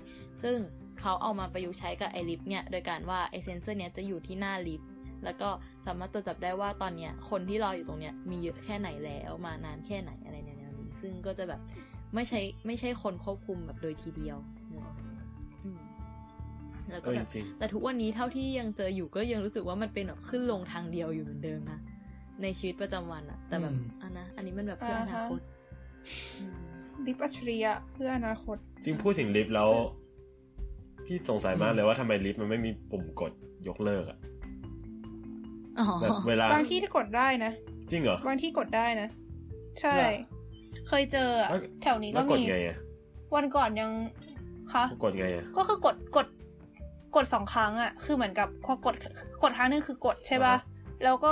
[0.43, 0.57] ซึ่ง
[1.01, 4.88] เขาเอามาประยุกต์ใช้กับไอลิฟต์เนี่ยโดยการว่าไอเซนเซอร์เนี้ยจะอยู่ที่หน้าลิฟต์
[5.25, 5.49] แล้วก็
[5.87, 11.61] สามารถตรวจจับได้ว่าตอนเนี้ยคนที่รออยู่ตรงเนี้ยมีเยอะแค่ไหนแล้วมานานแค่ไหนอะไรแนวๆนี้ซึ่งก็จะแบบ
[12.14, 14.38] ไม่ใช่ไม่ใช่คนควบคุมแบบโดยทีเดียว
[14.71, 14.94] เนอะ
[15.64, 15.81] อืม
[16.90, 21.79] แล้วก็ก็แบจบริงแต่ทุกวันนี้เท่าที่ยังเจออยู่ก็ยังรู้สึกว่ามันเป็นแบบขึ้นลงทางเดียวอยู่เหมือนเดิมนะ
[22.42, 25.40] ในชีวิตประจำวันอะแต่แบบอันนะอันนี้มันแบบเพื่ออนาคต
[26.40, 26.59] อืม
[27.07, 29.85] ดิปอัจฉริยะเพื่ออนาคต จริงพูดถึงลิฟต์แล้วซึ่ง
[31.07, 33.33] พี่สงสัยมากเลยว่าทำไมลิฟต์มันไม่มีปุ่มกด
[33.68, 34.18] ยกเลิกอะ
[35.79, 37.53] อ๋อแบบเวลาบางที่ที่กดได้นะ
[37.90, 39.09] จริงเหรอบางที่กดได้นะ
[39.81, 39.94] ใช่
[40.88, 42.77] เหรอเคยเจออะแล้วแถวนี้ก็มีแล้วกดไงอะ
[43.35, 43.90] วันก่อนยัง
[44.72, 46.27] คะกดไงอะก็คือกดกด
[47.16, 48.94] กดสองครั้งอะคือเหมือนกับพอกด
[49.42, 50.57] กดครั้งหนึงคือกดใช่ป่ะ
[51.05, 51.31] แล้วก็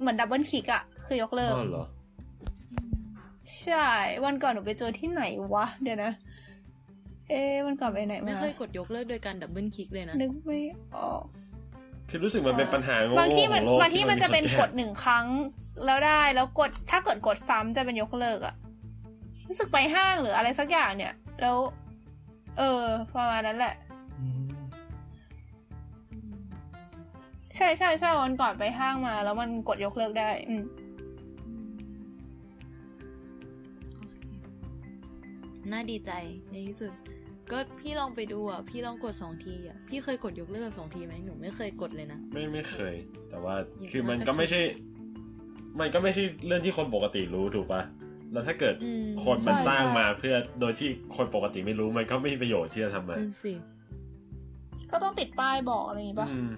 [0.00, 1.84] เหมือน double click อะคือยกเลิกอ๋อเหรอ
[3.62, 3.88] ใช่
[4.24, 5.22] วันก่อนหนูไปเจอที่ไหน
[5.54, 6.12] วะ เดี๋ยวนะ
[7.28, 10.58] เอ๊ะวันก่อนไปไหนไม่มาเคยกดยกเลิกโดยการ double clickเลยนะนึกไม่
[10.96, 11.24] ออก
[12.08, 15.26] คือรู้สึกมันเป็นปัญหาโง่บางที่มันของโลกบางที่มันจะเป็นคกดหนึ่งครั้ง
[15.86, 18.54] แล้วได้แล้วกดถ้าเกิดกดซ้ำจะเป็นยกเลิกอะ
[19.48, 21.56] รู้สึกไปห้างหรืออะไรสักอย่างเนี่ย แล้ว
[22.58, 22.82] เออ
[23.16, 23.74] ประมาณนั้นแหละ
[24.20, 24.46] อืม
[27.56, 30.64] ใช่ใช่ใช่วันก่อนไปห้างมา แล้วมันกดยกเลิกได้ อืม
[35.72, 36.10] น่าดีใจ
[36.50, 36.92] ในที่สุด
[37.52, 42.94] ก็พี่ลองไปดูอะ พี่ลองกดสองทีอะ พี่เคยกดยกเลิกสองทีไหมหนูไม่เคยกดเลยนะ ไม่ไม่เคย
[43.30, 44.60] แต่ว่าอย่างคือมันมากก็ก็ไม่ใช่
[45.80, 47.82] มันก็ไม่ใช่เรื่องที่คนปกติรู้ถูกปะ
[48.32, 53.54] แล้วถ้าเกิดอืมคนมันใช่สร้างใช่มาเพื่อโดยที่คนปกติไม่รู้มันก็ไม่มีประโยชน์ที่จะทำมานั่นสิ
[54.90, 56.50] ก็ต้องติดป้ายบอกอะไรอย่างงี้ปะอืม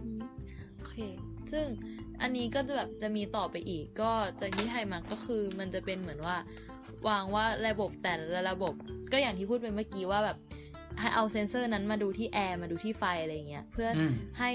[0.00, 0.20] อืม
[0.76, 0.96] โอเค
[1.52, 1.66] ซึ่ง
[2.22, 4.10] อันนี้ก็จะแบบจะมีต่อไปอีก ก็
[4.40, 6.36] จากที่ไทยมาก็คือมันจะเป็นเหมือนว่า
[7.08, 8.74] วางว่าระบบแต่ละระบบ
[9.12, 10.36] ก็อย่างที่พูดไปเมื่อกี้ว่าแบบ
[11.00, 14.50] ให้เอาเซนเซอร์นั้นมาดูที่แอร์มาดูที่ไฟอะไรเงี้ยเพื่ออมให้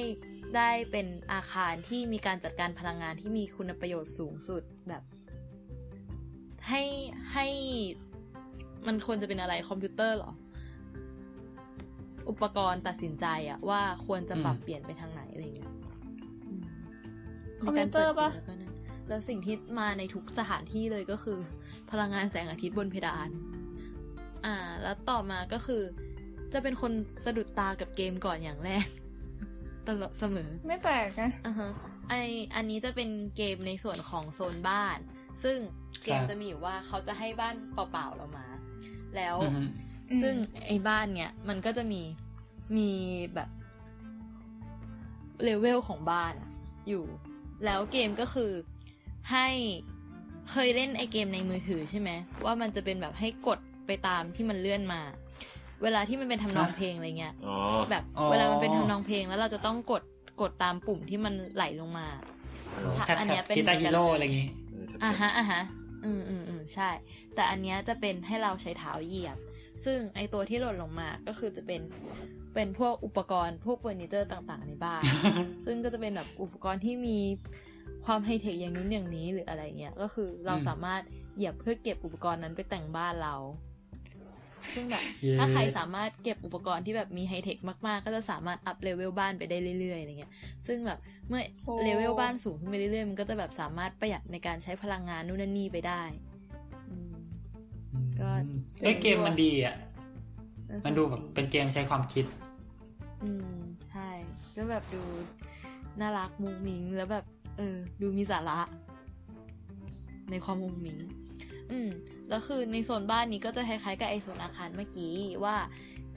[0.57, 5.03] ได้เป็นอาคารที่มีการจัดการพลังงานที่มีคุณประโยชน์สูงสุดแบบ
[6.67, 6.83] ให้
[7.33, 7.47] ให้
[8.87, 10.33] มันควรจะเป็นอะไรคอมพิวเตอร์เหรอ
[12.29, 15.71] อุปกรณ์ตัดสินใจอะว่าควรจะปรับอืมเปลี่ยนไปทางไหนอะไรเงี้ย
[16.47, 16.63] อืม
[17.61, 18.73] คอมพิวเตอร์ปะในการจัดการแล้วก็นั่น
[19.07, 21.37] แล้วสิ่งที่มาในทุกสถานที่เลยก็คือ
[21.91, 23.29] พลังงานแสงอาทิตย์บนเพดาน
[24.45, 25.81] อ่า แล้วต่อมาก็คือ
[26.53, 26.91] จะเป็นคน
[27.25, 28.87] สะดุดตากับเกมก่อนอย่างแรก
[29.87, 31.71] ตลอดเสมอ ไม่แปลกนะอ่าฮะ
[32.09, 32.13] ไอ
[32.55, 34.97] อันนี้จะเป็นเกมในส่วนของโซนบ้าน
[35.43, 35.57] ซึ่ง
[36.03, 38.47] เกมครับจะมีอยู่ว่าเขาจะให้บ้านเปล่าๆเรามา
[39.15, 39.53] แล้วอืม
[40.11, 40.35] อืมซึ่ง
[40.67, 42.01] ไอ้บ้านเนี่ย มันก็จะมี
[42.77, 42.89] มี
[43.35, 43.49] แบบ
[45.43, 46.49] เลเวลของบ้านอะ
[46.89, 47.03] อยู่
[47.65, 48.51] แล้วเกมก็คือ
[49.31, 49.47] ให้
[50.51, 52.09] เคยเล่นไอเกมในมือถือใช่ไหม
[52.45, 55.01] ว่ามันจะเป็นแบบให้กดไปตามที่มันเลื่อนมา
[55.83, 57.55] เวลาที่มันเป็นทำนองเพลงอะไรเงี้ยอ๋อ
[57.89, 60.03] แบบอ๋อเวลามันเป็นทำนองเพลงแล้วเราจะต้องกด
[60.41, 62.07] กดตามปุ่มที่มันไหลลงมา
[62.91, 65.61] ใช่ tap tap อันเนี้ยเป็น Guitar Hero อะไรอย่างงี้เอออ่าฮะอ่าฮะ
[66.05, 66.89] อืมอืมอืมใช่
[67.35, 69.37] แต่อันเนี้ยจะเป็นให้เราใช้เท้าเหยียบ
[69.85, 71.81] ซึ่งไอตัวที่หล่นลงมาก็คือจะเป็น
[72.53, 75.03] เป็นพวกอุปกรณ์พวกเฟอร์นิเจอร์ต่างๆในบ้าน
[75.65, 77.19] ซึ่งก็จะเป็นแบบอุปกรณ์ที่มี
[78.05, 81.01] ความไฮเทคอย่างนู้นอย่างนี้หรืออะไรเงี้ย ก็คือเราอืมสามารถ
[81.35, 83.35] เหยียบเพื่อเก็บอุปกรณ์นั้นไปแต่งบ้านเรา
[84.75, 87.57] ซึ่งแบบเย้ถ้าใครสามารถเก็บอุปกรณ์ที่แบบมีไฮเทค
[87.87, 90.31] มาก ๆ ก็จะสามารถ up level บ้านไปได้เรื่อยๆอะไรเงี้ย
[90.67, 96.01] ซึ่งแบบเมื่อโอ้เลเวลบ้านสูงขึ้นไปเรื่อยๆ มันก็จะแบบสามารถประหยัดในการใช้พลังงานนู่นนั่นนี่ไปได้
[96.89, 97.13] อืม
[98.19, 98.29] ก็
[98.81, 99.75] เอ้ยเกมมันดีอะ
[100.85, 102.25] มันดูแบบเป็นเกมใช้ความคิด
[103.23, 103.55] อืม
[103.91, 104.09] ใช่
[104.55, 105.01] ก็แบบดู
[105.99, 107.25] น่ารักมุ้งมิ้งแล้วแบบ
[107.57, 108.59] เออ ดูมีสาระ
[110.29, 110.97] ในความมุ้งมิ้ง
[111.71, 111.89] อืม
[112.31, 115.13] แล้วคือในโซนบ้านนี้ก็จะคล้ายๆกับไอโซนอาคารเมื่อกี้
[115.43, 115.55] ว่า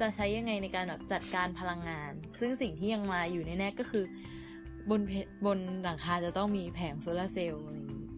[0.01, 4.05] จะใช้ยังไงในการแบบจัดการพลังงาน ซึ่งสิ่งที่ยังมาอยู่แน่ๆก็คือ
[4.91, 5.13] บนเพ
[5.47, 8.09] บนหลังคาจะต้องมีแผงโซลาร์เซลล์อะไรอย่างนี้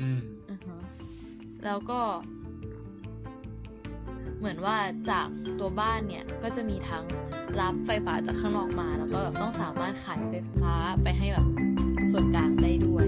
[0.00, 0.20] อืม
[0.50, 0.80] อือฮะ
[1.64, 2.00] แล้วก็
[4.38, 4.76] เหมือนว่า
[5.10, 5.28] จาก
[5.60, 7.04] ตัวบ้านเนี่ยก็จะมีทั้ง
[7.60, 11.46] รับไฟฟ้าจากข้างนอกมา แล้วก็แบบต้องสามารถขายไฟฟ้าไปให้แบบ
[12.10, 13.06] ส่วนกลางได้ด้วย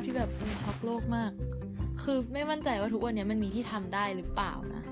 [0.00, 1.30] าพที่แบบมันช็อกโลกมาก
[2.02, 4.82] คือไม่มั่นใจว่าทุกวันเนี้ยมันมีที่ทำได้หรือเปล่านะ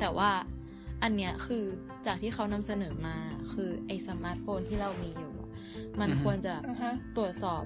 [0.00, 0.30] แต่ว่า
[1.02, 1.64] อันเนี้ยคือ
[2.06, 3.16] จากที่เขานำเสนอมา
[3.52, 5.48] คือไอ้สมาร์ทโฟนที่เรามีอยู่อะ
[6.00, 7.64] มันอือฮึควรจะอ่าฮะตรวจสอบ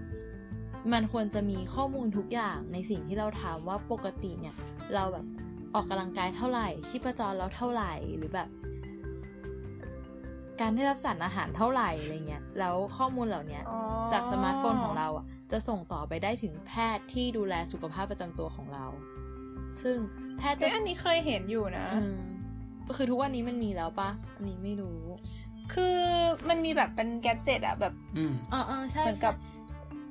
[0.92, 4.54] มันควรจะมีข้อมูลทุกอย่างในสิ่งที่เราถามว่าปกติเนี่ย
[4.94, 5.26] เราแบบ
[5.74, 8.48] ออกกำลังกายเท่าไหร่ชีพจรเราเท่าไหร่หรือแบบ
[10.60, 13.78] การได้รับสารอาหารเท่าไหร่อะไรเงี้ยแล้วข้อมูลเหล่าเนี้ยอ๋อ
[14.12, 18.86] จากสมาร์ทโฟนของเราอะ จะส่งต่อไปได้ถึงแพทย์ที่ดูแลสุขภาพประจำตัวของเรา
[19.82, 19.96] ซึ่ง
[20.38, 22.18] แพทย์เอ้จะยอันนี้เคยเห็นอยู่นะอืม
[22.88, 25.00] ก็คือทุกวันนี้มันมีแล้วปะอันนี้ไม่รู้
[25.74, 25.98] คือ
[26.48, 29.54] มันมีแบบเป็น gadget อะแบบอืมอ๋อเออใช่เหมือนกับใช่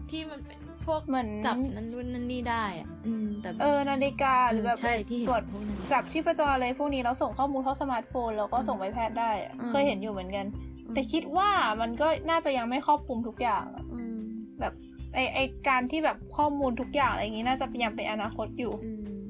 [0.10, 11.50] ที่มันเป็นพวกเหมือนจับนั่นนู่นนั่นนี่ได้อะอืมแต่เออนาฬิกาหรือแบบใช่ที่เห็นตรวจพวกนั้นจับชีพจรอะไรพวกนี้แล้วส่งข้อมูลเข้าสมาร์ทโฟน แล้วก็ส่งไปแพทย์ได้อะอืมเคยเห็นอยู่เหมือนกันอืมแต่คิดว่า
[11.82, 14.18] มันก็น่าจะยังไม่ครอบคลุมทุกอย่างอะอืม
[14.60, 14.74] แบบ
[15.16, 18.92] ไอไอการที่แบบข้อมูลทุกอย่างอะไรอย่างนี้น่าจะยังเป็นอนาคตอยู่อื
[19.24, 19.26] ม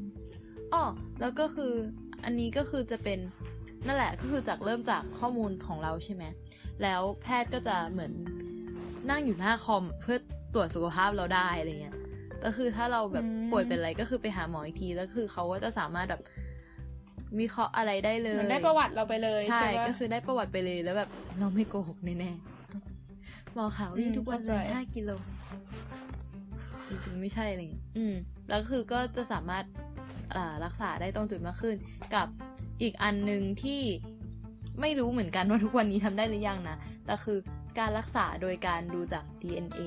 [0.74, 0.84] อ๋อ
[1.22, 1.74] แล้วก็คือ
[2.24, 3.20] อันนี้ก็คือจะเป็น
[3.86, 6.24] นั่นแหละก็คือจากเริ่มจากข้อมูลของเราใช่ไหม
[6.82, 8.12] แล้วแพทย์ก็จะเหมือน
[9.10, 10.18] นั่งอยู่หน้าคอมเพื่อ
[10.54, 11.96] ตรวจสุขภาพเราได้อะไรเงี้ย
[12.44, 16.22] ก็คือถ้าเราแบบอืมป่วยเป็นอะไรก็คือไปหาหมออีกทีแล้วคือเขาก็จะสามารถแบบ
[17.40, 21.10] วิเคราะห์อะไรได้เลเหยมือนได้ประวัติเราไปเลยใช่ใช่ปะก็คือได้ประวัติไปเลยแล้วแบบ
[21.40, 25.10] เราไม่โกหกแน่ๆหมอขาววิ่งอืมทุกวันเลเข้าใจยห้ากิโล
[26.88, 28.16] จริงๆไม่ใช่อะไรอย่างเงี้ยอืม
[28.50, 29.66] แล้วคือก็จะสามารถ
[30.36, 31.76] อ่ารักษาได้ตรงจุดมากขึ้น
[32.16, 32.28] กับ
[32.82, 33.82] อีกอันหนึ่งที่
[34.82, 37.38] ไม่รู้เหมือนกันว่าทุกวันนี้ทำได้หรือยังนะแต่คือ
[37.80, 39.82] การรักษาโดยการดูจาก DNA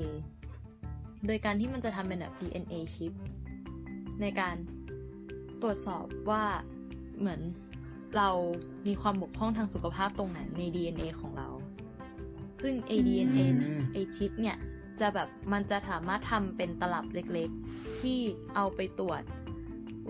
[1.27, 3.13] โดยการที่มันจะทำเป็นแบบ DNA ชิป
[4.21, 4.57] ในการ
[5.63, 6.45] ตรวจสอบว่า
[7.19, 7.41] เหมือน
[8.17, 8.29] เรา
[8.87, 11.49] มีความบกพร่องทางสุขภาพตรงไหนใน DNA ของเรา
[12.63, 14.57] ซึ่ง ADNA อืมไอชิปเนี่ย
[15.01, 18.19] จะแบบมันจะสามารถทำเป็นตลับเล็กๆ ที่
[18.55, 19.23] เอาไปตรวจ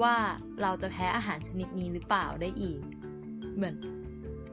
[0.02, 0.14] ว่า
[0.62, 2.80] เราจะแพ้อาหารชนิดนี้หรือเปล่าได้อีก
[3.56, 3.74] เหมือน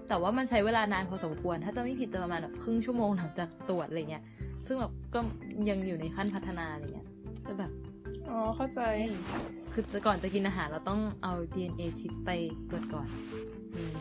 [0.08, 4.24] แต่ว่ามันใช้เวลานานพอสมควร ถ้าจะไม่ผิดจะประมาณแบบครึ่งชั่วโมงหลังจากตรวจอะไรเงี้ย
[4.68, 5.20] ซึ่งแบบก็
[5.70, 7.08] ยังอยู่ในขั้นพัฒนาอะไรเงี้ย
[7.48, 7.72] ก็แบบ
[8.30, 9.12] อ๋อ เข้าใจเฮ้ย
[9.74, 12.30] คือจะก่อนจะกินอาหารเราต้องเอา DNA ชิปไป
[12.70, 13.08] ตรวจก่อน
[13.76, 13.94] อืม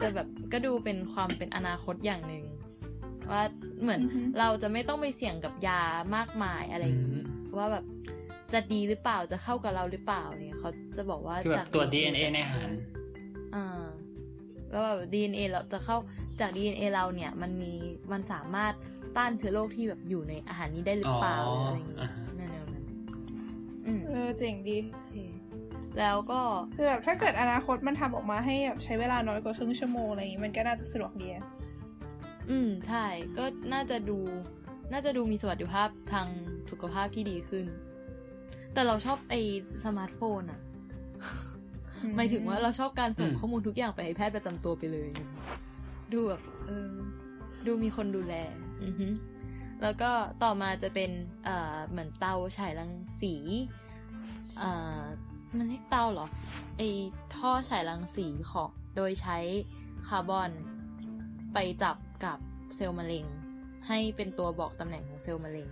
[0.00, 2.44] แต่แบบก็ดูเป็นความเป็นอนาคตอย่างหนึ่ง
[3.30, 3.42] ว่า
[3.82, 5.82] เหมือนอือฮึเราจะไม่ต้องไปเสี่ยงกับยา
[6.16, 7.84] มากมายอะไรอย่างนี้อืมว่าแบบ
[8.52, 12.68] จะดีหรือเปล่าจะเข้ากับเราหรือเปล่าเนี่ยเขาจะบอกว่าคือแบบจากตรวจ DNA ในอาหาร
[13.54, 13.84] อ่า
[14.70, 15.96] แล้วแบบ DNA เราจะเข้า
[16.40, 17.72] จาก DNA เราเนี่ย มันมี
[18.12, 18.72] มันสามารถ
[19.16, 22.84] ต้านเชื้อโรคที่แบบอยู่ในอาหารนี้ได้หรือเปล่าอ๋ออะไรอย่างนี้อ่าฮะแนวๆนั้น
[23.86, 25.16] อืมเออเจ๋งดีโอเค
[25.98, 26.40] แล้วก็
[26.74, 31.28] คือแบบถ้าเกิดอนาคตมันทำออกมาให้แบบใช้เวลาน้อยกว่าครึ่งชั่วโมงอะไรอย่างนี้มันก็น่าจะสะดวกดี
[32.48, 33.06] อะอืมใช่
[33.38, 34.18] ก็น่าจะดู
[34.92, 36.26] น่าจะดูมีสวัสดิภาพทาง
[36.70, 37.66] สุขภาพที่ดีขึ้น
[38.72, 39.40] แต่เราชอบไอ้
[39.84, 40.60] สมาร์ทโฟนอะ
[42.02, 45.10] อืมหมายถึงว่าเราชอบการส่งอืมข้อมูลทุกอย่างไปให้แพทย์ประจำตัวไปเลย
[46.12, 46.90] ดูแบบเออ
[47.66, 48.34] ดูมีคนดูแล
[48.84, 49.06] อือฮึ
[49.82, 50.10] แล้วก็
[50.42, 51.10] ต่อมาจะเป็น
[51.44, 53.34] เอ่อ เหมือนเตาฉายรังสี
[54.58, 55.00] เอ่อ
[55.56, 56.26] มันเรียกเตาเหรอ
[56.76, 56.82] ไอ
[57.34, 59.38] ท่อฉายรังสีของ โดยใช้
[60.08, 60.50] คาร์บอน
[61.54, 62.38] ไปจับ กับ
[62.76, 63.24] เซลล์มะเร็ง
[63.88, 65.68] ให้เป็นตัวบอกตำแหน่งของเซลล์มะเร็ง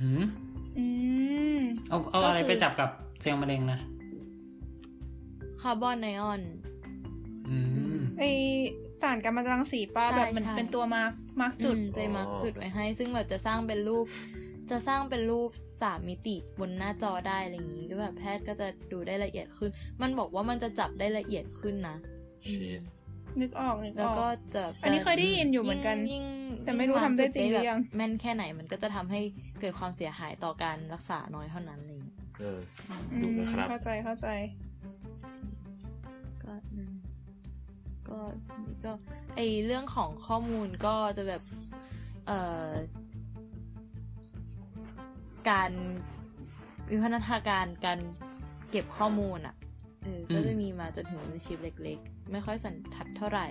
[0.00, 0.22] หืม
[0.78, 0.86] อื
[1.56, 2.90] มเอาเอาก็อะไรคือไปจับกับ
[3.20, 3.78] เซลล์มะเร็งนะ
[5.62, 6.42] คาร์บอนไอออน
[7.48, 7.56] อื
[7.96, 8.24] มไอ
[9.02, 14.06] สารกัมมันตรังสีปะใช่แบบมันใช่เป็นตัว mark mark จุดอืมไป mark อ๋อจุดไว้ให้ ซึ่งแบบจะสร้างเป็นรูป
[14.70, 15.50] จะสร้างเป็นรูป
[15.82, 19.70] สามมิติบนหน้าจอได้อะไรอย่างนี้ก็แบบแพทย์ก็จะดูได้ละเอียดขึ้น
[20.02, 21.96] มันบอกว่ามันจะจับได้ละเอียดขึ้นนะ
[22.54, 22.80] ชิด
[23.40, 26.24] นึกออกนึกแล้วออกก็จะอันนี้เคยได้ยินอยู่เหมือนกันยิ่ง
[26.64, 29.20] แต่ไม่รู้ทำได้จริงหรือยังแม่นแค่ไหนมันก็จะทำให้
[29.60, 32.58] เกิดความเสียหายต่อการรักษาน้อยเท่านั้นอะไรอย่างเลยเออ
[33.12, 34.28] อืดูมนะครับเข้าใจเข้าใจ
[36.44, 36.92] ก็อืม
[38.08, 38.18] ก็
[38.84, 38.92] ก็
[39.36, 41.42] ไอเรื่องของข้อมูลก็จะแบบ
[42.26, 42.70] เอ่อ
[45.50, 45.70] การ
[46.90, 47.98] วิพัฒนาการการ
[48.70, 49.54] เก็บข้อมูลอะ่ะ
[50.06, 53.46] เออก็อืมจะมีมาจนถึงชิปเล็ก ๆ ไม่ค่อยสันทัดเท่าไหร่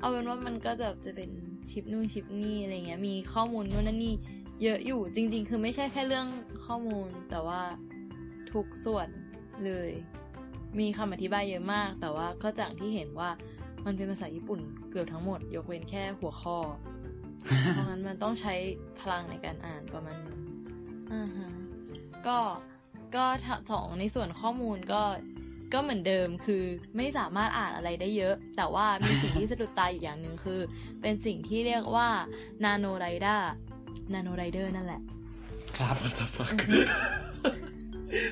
[0.00, 1.30] เอาเป็นว่ามันก็จะจะเป็น
[1.70, 4.14] ชิปนู่นชิปนี่อะไรเงี้ย มีข้อมูลนู่นนั่นนี่
[4.62, 6.26] เยอะอยู่จริง ๆ คือไม่ใช่แค่เรื่อง
[6.66, 7.62] ข้อมูล แต่ว่า
[8.52, 9.08] ทุกส่วน
[9.64, 9.90] เลย
[10.78, 13.30] มีคำอธิบายเยอะมาก แต่ว่าก็จากที่เห็นว่า
[13.84, 14.60] มันเป็นภาษาญี่ปุ่น
[14.90, 16.58] เกือบทั้งหมด ยกเว้นแค่หัวข้อ
[17.72, 18.54] เพราะงั้นมันต้องใช้
[19.00, 20.38] พลังในการอ่านประมาณนึง
[21.12, 21.48] อ่าฮะ
[22.26, 22.38] ก็
[23.16, 25.02] ก็ถ้าสองในส่วนข้อมูลก็
[25.74, 26.62] ก็เหมือนเดิมคือ
[26.96, 30.60] ไม่สามารถอ่านอะไรได้เยอะ แต่ว่ามีสิ่งที่สะดุดตาอยู่อย่างหนึ่งคือ
[31.02, 32.08] เป็นสิ่งที่เรียกว่า
[32.64, 33.50] นาโนไรเดอร์
[34.14, 35.00] นาโนไรเดอร์นั่นแหละ
[35.76, 35.96] ครับ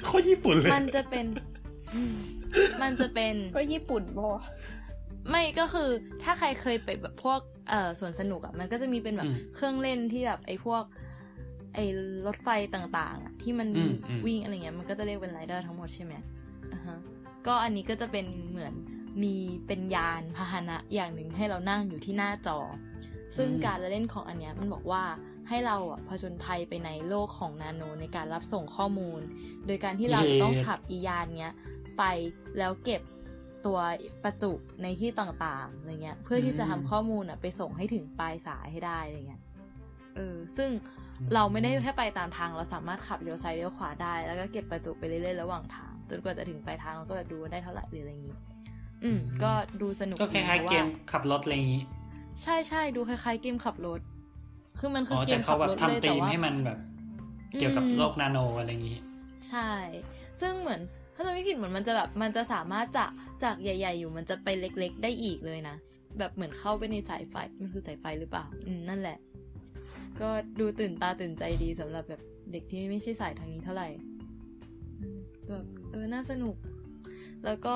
[0.05, 1.27] โคตรญี่ปุ่นเลย มันจะเป็น
[1.95, 2.15] อืม
[2.83, 4.31] มันจะเป็น ก็ญี่ปุ่นบอ
[5.31, 5.89] ไม่ก็คือ
[6.23, 10.83] ถ้าใครเคยไปแบบพวกเอ่อสวนสนุกอะ่ะมันก็จะมีเป็นแบบอืมเครื่องเล่นที่แบบไอ้พวก
[11.77, 11.87] ไอ้
[12.27, 16.15] รถไฟต่างๆอะที่มันอืมอืมวิ่งอะไรเงี้ยมันก็จะเรียกเป็นไรเดอร์ทั้งหมดใช่ไหม
[16.73, 16.99] อ่าฮะ
[17.47, 18.75] ก็อันนี้ก็จะเป็นเหมือน
[19.23, 19.35] มี
[19.67, 22.59] เป็นยานพาหนะอย่างหนึ่งให้เรานั่งอยู่ที่หน้าจอ
[23.37, 25.03] ซึ่งการละเล่นของอันเนี้ยมันบอกว่า
[25.49, 29.21] ให้เราอะผจญภัยไปในโลกของนาโนในการรับส่งข้อมูล
[29.67, 31.55] โดยการที่เราจะต้องขับอียานเนี้ย
[31.99, 32.03] ไป
[32.59, 33.03] แล้วเก็บ
[33.67, 33.79] ตัว
[34.25, 34.53] ประจุ
[34.83, 39.43] ในที่ต่างๆอะไรเงี้ย เพื่อที่จะทำข้อมูลอะไปส่งให้ถึงปลายสายให้ได้อะไรเงี้ย
[40.17, 40.71] เออซึ่ง
[41.35, 48.37] เราไม่ได้แค่ไปตามทางเราสามารถขับเลี้ยวซ้ายเลี้ยวขวาได้ แล้วก็เก็บประจุไปเรื่อยๆระหว่างทาง จนกว่าจะถึงปลายทางเราก็แบบดูว่าได้เท่าไหร่หรืออะไรอย่างงี้
[49.05, 49.51] อืม ก็
[49.81, 51.83] ดูสนุกก็คล้ายดีๆพระเกว่มขับรถอะไรอย่างนี้
[52.43, 54.01] ใช่ใช่ดูคล้ายๆเกมขับรถ
[54.79, 56.79] คือมันคืออ๋อเกแต่มเขาขับแบบรถเลยทำธีแต่มว่าให้มันแบบ
[57.59, 58.99] เกี่ยวกับอืมโลกนาโนอะไรอย่างนี้
[59.49, 59.71] ใช่
[60.41, 60.81] ซึ่งเหมือน
[61.15, 63.11] ถ้าจะไม่ผิดเหมือนมันจะแบบมันจะสามารถจาก
[63.43, 65.77] จากใหญ่ ๆ อยู่มันจะไปเล็ก ๆ ได้อีกเลยนะ
[66.19, 69.19] แบบเหมือนเข้าไปในสายไฟมันคือสายไฟหรือเปล่า อืมนั่นแหละ
[70.21, 73.89] ก็ดูตื่นตาตื่นใจดีสำหรับแบบเด็กที่ไม่ใช่สายทางนี้เท่าไหร่
[75.49, 76.57] แบบเออน่าสนุก
[77.45, 77.75] แล้วก็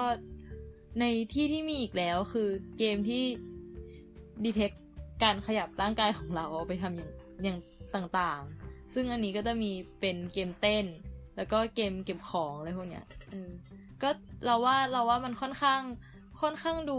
[1.00, 3.24] ในที่ที่มีอีกแล้วคือเกมที่
[4.44, 4.70] ดีเทค
[5.22, 7.10] การขยับร่างกายของเราเอาไปทำอย่าง
[7.42, 7.58] อย่าง
[7.94, 9.70] ต่างๆ ซึ่งอันนี้ก็จะมี
[10.00, 10.86] เป็นเกมเต้น
[11.36, 13.50] แล้วก็เกมเก็บของอะไรพวกเนี้ยเออ
[14.02, 14.10] ก็
[14.44, 15.80] เราว่าเราว่ามันค่อนข้าง
[16.40, 16.98] ค่อนข้างดู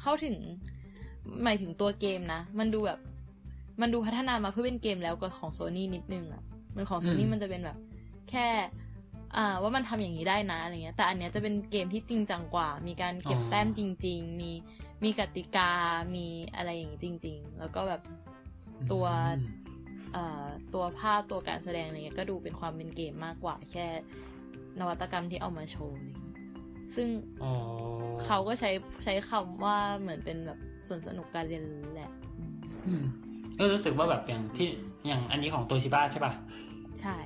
[0.00, 0.36] เข้าถึง
[1.42, 3.00] หมายถึงตัวเกมนะ มันดูแบบ
[3.80, 6.42] มันดูพัฒนามาเพื่อเป็นเกมแล้วก็ของโซนี่นิดนึงอะ
[6.76, 7.76] มันของโซนี่อืมมันจะเป็นแบบ
[8.30, 8.48] แค่
[9.36, 14.52] อ่าว่ามันทำอย่างนี้ได้นะอะไรเงี้ย แต่อันเนี้ยจะเป็นเกมที่จริงจังกว่า มีการเก็บแต้มจริง ๆ มี
[15.04, 15.72] มีกติกา
[16.14, 18.00] มีอะไรอย่างนี้จริง ๆ แล้วก็แบบ
[18.92, 19.06] ตัว
[19.36, 19.46] อืม
[20.12, 23.86] เอ่อตัวภาพตัวการแสดงอะไรเงี้ยก็ดูเป็นความเป็นเกมมากกว่า แค่
[24.80, 26.34] นวัตกรรมที่เอามาโชว์อะไรเงี้ย
[26.94, 27.08] ซึ่ง
[27.42, 27.52] อ๋อ
[28.24, 28.70] เขาก็ใช้
[29.04, 32.54] ใช้คำว่าเหมือนเป็นแบบส่วนสนุกการเรียนรู้แหละอืม
[32.86, 33.04] อืม
[33.58, 34.68] ก็รู้สึกว่าแบบอย่างที่
[35.06, 36.32] อย่างอันนี้ของโตชิบ้าใช่ป่ะ
[37.00, 37.16] ใช่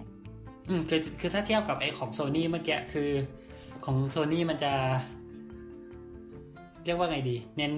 [0.68, 3.10] อืมคือคือถ้าเทียบกับไอของโซนี่เมื่อกี้คือ
[3.84, 4.72] ของโซนี่มันจะ
[6.84, 7.72] เรียกว่าไงดี เน้น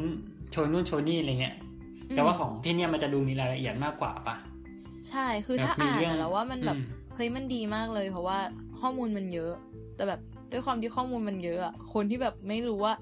[0.51, 1.57] โชว์นู่นโชว์นี่อะไรเงี้ย
[2.15, 4.37] แต่ว่าของที่เนี่ยมันจะดูมีรายละเอียดมากกว่าป่ะ
[5.11, 6.85] ใช่ คือถ้าแบบมีอ่านเรื่องอะแล้วว่ามันแบบอืม
[7.15, 8.39] เฮ้ยมันดีมากเลย เพราะว่า
[8.81, 9.53] ข้อมูลมันเยอะ
[9.97, 10.21] แต่แบบ
[10.53, 12.93] ด้วยความที่ข้อมูลมันเยอะอะคนที่แบบไม่รู้ว่า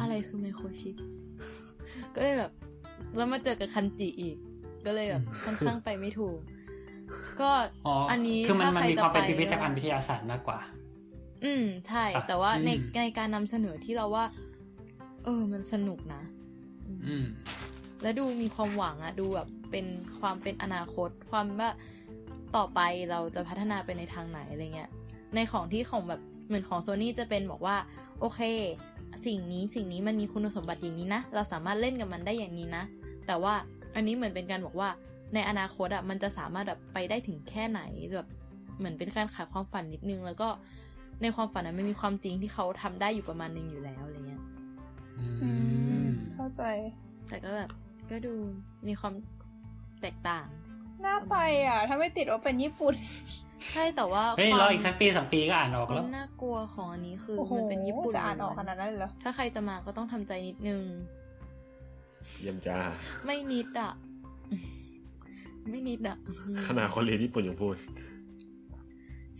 [0.00, 0.94] อะไรคือไมโครชิป
[2.14, 2.52] ก็เลยแบบ
[3.16, 4.36] แล้วมาเจอกับคันจิอีก
[4.86, 6.38] ก็เลยแบบอืมค่อนข้างไปไม่ถูก
[7.40, 7.50] ก็
[7.86, 10.58] อ๋ออันนี้คือมันถ้ามันใครมีความเป็นจะไปพิพิธภัณฑ์วิทยาศาสตร์มากกว่า
[11.44, 14.24] อืมใช่ปะแต่ว่าในอืมในการนำเสนอที่เราว่า
[15.24, 16.22] เออ มันสนุกนะ
[16.86, 17.26] อืมอืม
[18.02, 19.86] และดูมีความหวังอะดูแบบเป็น
[20.20, 21.70] ความเป็นอนาคต ความว่า
[22.56, 24.90] ต่อไปเราจะพัฒนาไปในทางไหนอะไรเงี้ย
[25.34, 27.76] ในของที่ของแบบเหมือนของโซนี่จะเป็นบอกว่า
[28.20, 28.40] โอเค
[29.26, 32.84] สิ่งนี้สิ่งนี้มันมีคุณสมบัติอย่างนี้นะ เราสามารถเล่นกับมันได้อย่างนี้นะ
[33.26, 33.54] แต่ว่า
[33.94, 34.88] อันนี้เหมือนเป็นการบอกว่า
[35.34, 37.80] ในอนาคตอะมันจะสามารถแบบไปได้ถึงแค่ไหน
[38.14, 38.28] แบบ
[38.78, 40.48] เหมือนเป็นการขายความฝันนิดนึง แล้วก็
[41.22, 44.42] ในความฝันนั้นมันมีความจริงที่เขาทำได้อยู่ประมาณหนึงอยู่แล้วอะไรเงี้ย
[45.18, 45.50] อือื
[46.02, 46.62] มมเข้าใจ
[47.28, 47.70] แต่ก็แบบ
[48.10, 48.34] ก็ดู
[48.88, 49.14] มีความ
[50.02, 50.46] แตกต่าง
[51.04, 52.94] น่าไปอะ ถ้าไม่ติดว่าเป็นญี่ปุ่น
[53.72, 60.82] ใช่แต่ว่าเฮ้ยควรมออีกสักปีสองปีก็อ่านออกควาแล้วมน่ากลัวของอันนี้คือโอ้โหมันเป็นญี่ปุ่นจะอ่านออกล้ขวนนาดนั้นเลยเหรอถ้าใครจะมาก็ต้องทำใจนิดนึง
[62.40, 62.78] เยี่ยมจ้า
[63.26, 63.92] ไม่นิดอะ
[65.70, 67.74] ไม่นิดอะอืมขนาดคนเรียนญี่ปุ่นยังพูด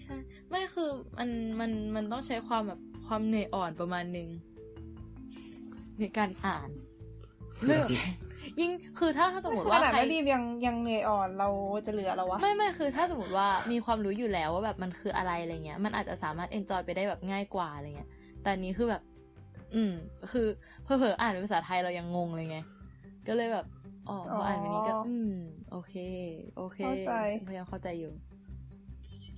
[0.01, 0.15] ใช่
[0.49, 1.29] ไม่คือมัน
[1.61, 4.29] มันมันต้องใช้ความแบบความเหนื่อยอ่อนประมาณหนึ่ง
[5.99, 6.69] ในการอ่าน
[7.67, 7.91] ไม่แบบ
[8.61, 11.49] ยิ่งคือถ้าถ้าสมมติขว่านาดใครแม่บีมยังยังเหนื่อยอ่อนเรา
[11.87, 18.11] จะเหลือเราวะไม่ไม่คือถ้าสมมติว่ามีความรู้อยู่แล้วว่าแบบมันคืออะไรอะไรเงี้ย มันอาจจะสามารถเอนจอยไปได้แบบง่ายกว่าอะไรเงี้ย
[18.43, 19.03] แต่อันนี้คือแบบ
[19.75, 19.93] อืม
[20.33, 20.47] คือ
[20.85, 22.59] เผลอๆอ่านเป็นภาษาไทยเรายังงงเลยไง
[23.29, 23.67] ก็เลยแบบ
[24.09, 25.33] อ๋อพออ่านแบบนี้ก็ อืม
[25.71, 25.95] โอเค
[26.57, 27.13] โอเคเข้าใจ
[27.49, 28.13] พยายามเข้าใจอยู่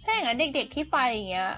[0.03, 1.51] ถ้าอย่างนั้นเด็กๆที่ไปอย่างเงี้ย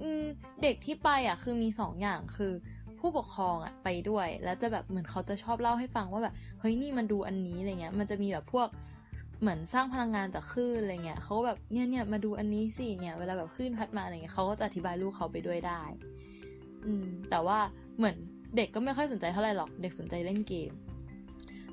[0.00, 0.22] อืม
[0.62, 2.52] เด็กที่ไปอะ คือมีสองอย่างคือ
[2.98, 8.68] ผู้ปกครองอะไปด้วย แล้วจะแบบเหมือนเขาจะชอบเล่าให้ฟังว่าแบบเฮ้ยนี่มันดูอันนี้อะไรเงี้ย มันจะมีแบบพวก
[9.40, 15.82] เหมือนสร้างพลังงานจากคลื่นอะไรเงี้ยเขาก็แบบเนี่ยเนี่ยมาดูอันนี้สิเนี่ย เวลาแบบคลื่นพัดมาอะไรเงี้ยเขาก็จะอธิบายลูกเขาไปด้วยได้
[16.84, 17.58] อืม แต่ว่า
[17.96, 18.16] เหมือน
[18.56, 20.72] เด็กก็ไม่ค่อยสนใจเท่าไหร่หรอก เด็กสนใจเล่นเกม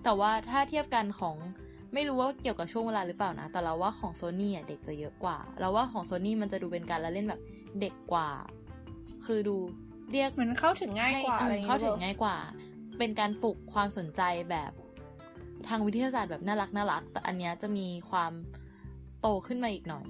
[0.04, 1.36] แต่ว่าถ้าเทียบกันของ
[1.94, 7.42] ไม่รู้ว่าเกี่ยวกับช่วงเวลาหรือเปล่านะ แต่เราว่าของโซนี่อะเด็กจะเยอะกว่า เราว่าของโซนี่มันจะดูเป็นการละเล่นแบบ
[7.82, 8.30] เด็กกว่า
[9.26, 9.56] คือดู
[10.12, 12.36] เรียกเหมือนเข้าถึงง่ายกว่าให้อะไรอย่างเข้าเงี้ยถึงง่ายกว่า
[12.98, 14.72] เป็นการปลุกความสนใจแบบ
[15.68, 18.32] ทางวิทยาศาสตร์แบบน่ารักน่ารัก แต่อันเนี้ยจะมีความ
[19.22, 20.06] โตขึ้นมาอีกหน่อย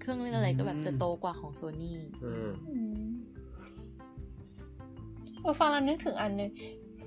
[0.00, 3.09] เครื่องเล่นอะไรก็แบบจะโตกว่าของโซนี่อืมอืม
[5.42, 6.50] เออฟังแล้วนึกถึงอันนึง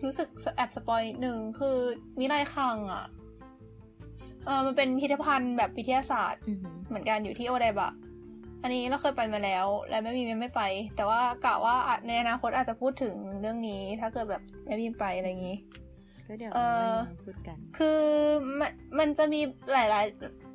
[0.03, 1.77] รู้สึกแอบสปอยนิดนึงคือ
[2.19, 3.05] มิไรคังอะ
[4.45, 7.91] เออมันเป็นพิพิธภัณฑ์แบบวิทยาศาสตร์อือหือเหมือนกันอยู่ที่โอไดบะ
[8.63, 10.61] อันนี้เราเคยไปมาแล้ว และแม่บีมยังไม่ไป
[10.95, 15.57] แต่ว่ากะว่าอาจในอนาคตอาจจะพูดถึงเรื่องนี้ ถ้าเกิดแบบแม่บีมไปอะไรอย่างนี้
[16.27, 17.99] ก็เดี๋ยวเอ่อมาพูดกัน คือ
[18.59, 20.05] มันมันจะมีหลาย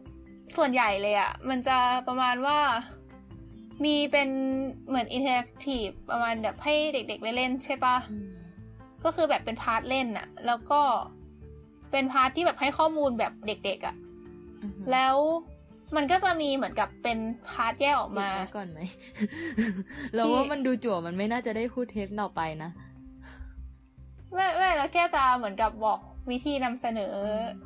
[0.03, 2.59] ๆ ส่วนใหญ่เลยอะมันจะประมาณว่า
[3.85, 4.29] มีเป็น
[4.89, 8.39] เหมือน interactive ประมาณแบบให้เด็กๆเล่นๆใช่ปะอืม
[9.05, 10.81] ก็คือแบบเป็น part เล่นอะแล้วก็
[11.91, 13.97] เป็น part ที่แบบให้ข้อมูลแบบเด็กๆอะ
[14.63, 15.17] อือหือแล้ว
[15.97, 17.19] มันก็จะมีเหมือนกับเป็น
[17.51, 18.81] พาร์ทแยกออกมาเก็บไว้ก่อนไหม
[20.15, 22.71] เราว่ามันดูจั่วมันไม่น่าจะได้พูดเทปต่อไปนะ
[24.35, 26.01] แม่แม่แล้วแก้ตาเหมือนกับบอก
[26.31, 27.15] วิธีนำเสนอ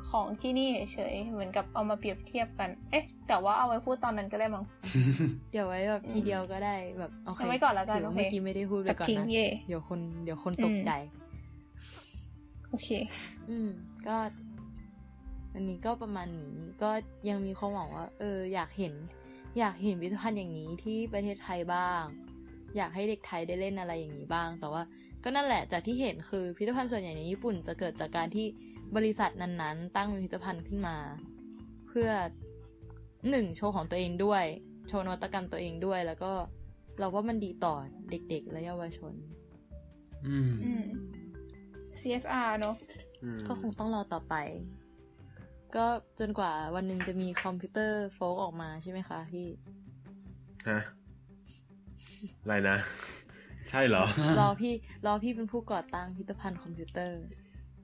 [0.09, 4.63] ของที่นี่เฉยๆเหมือนกับเอามาเปรียบเทียบกัน เอ๊ะ แต่ว่าเอาไว้พูดตอนนั้นก็ได้มั้ง
[5.51, 10.91] เดี๋ยวไว้แบบทีเดียวก็ได้แบบโอเคเอาไว้ก่อนแล้วกันเดี๋ยวโอเคเมื่อกี้ไม่ได้พูดไปตัดก่อนทิ้งนะเย่เดี๋ยวคนเดี๋ยวคนอืมตกใจ
[12.69, 12.89] โอเค
[13.49, 13.69] อืม
[14.07, 14.15] ก็
[15.53, 16.53] อันนี้ก็ประมาณนี้
[16.83, 16.91] ก็
[17.29, 18.93] ยังมีความหวังว่า เออ อยากเห็น
[19.59, 22.03] อยากเห็นพิพิธภัณฑ์อย่างนี้ที่ประเทศไทยบ้าง
[22.77, 24.81] อยากให้เด็กไทยได้เล่นอะไรอย่างนี้บ้าง แต่ว่า
[25.23, 28.45] ก็นั่นแหละจากที่เห็นคือพิพิธภัณฑ์ส่วนใหญ่ในญี่ปุ่นจะเกิดจากการที่
[28.95, 30.97] บริษัทนั้นๆ ตั้งพิพิธภัณฑ์ขึ้นมา
[31.87, 32.09] เพื่อ
[33.29, 34.45] หนึ่งโชว์ของตัวเองด้วย
[34.87, 36.31] โชว์นวัตกรรมตัวเองด้วย แล้วก็
[36.99, 37.75] เราว่ามันดีต่อ
[38.09, 39.13] เด็กๆ และเยาวชน
[40.27, 40.85] อืมอืม
[41.99, 42.75] CSR เนอะ
[43.23, 44.35] อืมก็คงต้องรอต่อไป
[45.75, 45.85] ก็
[46.19, 49.47] จนกว่าวันหนึ่งจะมีคอมพิวเตอร์โฟกออกมาใช่ไหมคะพี่
[50.69, 50.79] ฮะ
[52.41, 52.77] อะไรนะ
[53.75, 54.03] ใช่เหรอ
[54.39, 54.73] รอพี่
[55.05, 57.21] รอพี่เป็นผู้ก่อตั้งพิพิธภัณฑ์คอมพิวเตอร์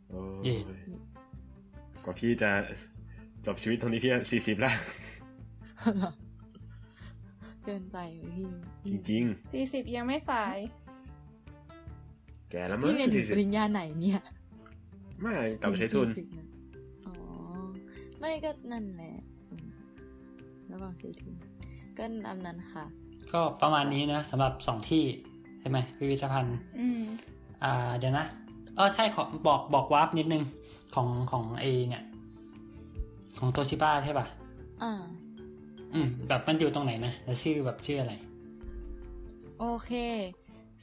[0.09, 0.59] โอ้เย่ย
[2.03, 2.49] กว่าพี่จะ
[3.45, 4.75] จบชีวิตตรงนี้พี่สี่สิบแล้ว
[7.63, 8.47] เกินไปไหมพี่
[9.09, 9.23] จริง
[9.53, 14.21] สี่สิบยังไม่สายๆแกแล้วมั้งพี่เรียนถึง40ปริญญาไหนเนี่ย
[15.21, 16.45] ไม่กลับไปใช้ทุนถึง40ะ
[17.05, 17.15] อ๋อ
[18.19, 19.13] ไม่ก็นั่นแหละ
[19.49, 19.67] อืม
[20.71, 21.33] ระหว่างใช้ทุน
[21.97, 22.85] ก็ตามนั้นค่ะ
[23.33, 25.03] ก็ประมาณนี้นะสำหรับสองที่
[25.59, 27.01] ใช่ไหมพิพิธภัณฑ์อืม
[27.63, 28.25] อ่าเดี๋ยวนะ
[28.75, 30.43] เออใช่ขอบอกบอกวาร์ปนิดนึง
[30.95, 32.03] ของของไอเนี่ย
[33.37, 34.25] ของโตชิบ้าใช่ป่ะ
[34.83, 34.93] อ่า
[35.93, 38.13] อืม แบบมันอยู่ตรงไหนนะแล้วชื่อแบบชื่ออะไร
[39.59, 39.91] โอเค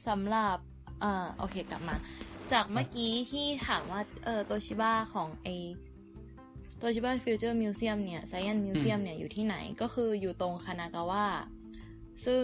[0.07, 0.57] สำหรับ
[1.01, 1.95] เอ่อโอเคกลับมา
[2.51, 5.47] จากเมื่อกี้ที่ถามว่าเออโตชิบ้าของไอ
[6.77, 11.25] โตชิบ้าฟิวเจอร์มิวเซียมเนี่ยไซ n อนมิวเซียมเนี่ยอยู่ที่ไหนก็คืออยู่ตรงคานากาวะ
[12.25, 12.43] ซึ่ง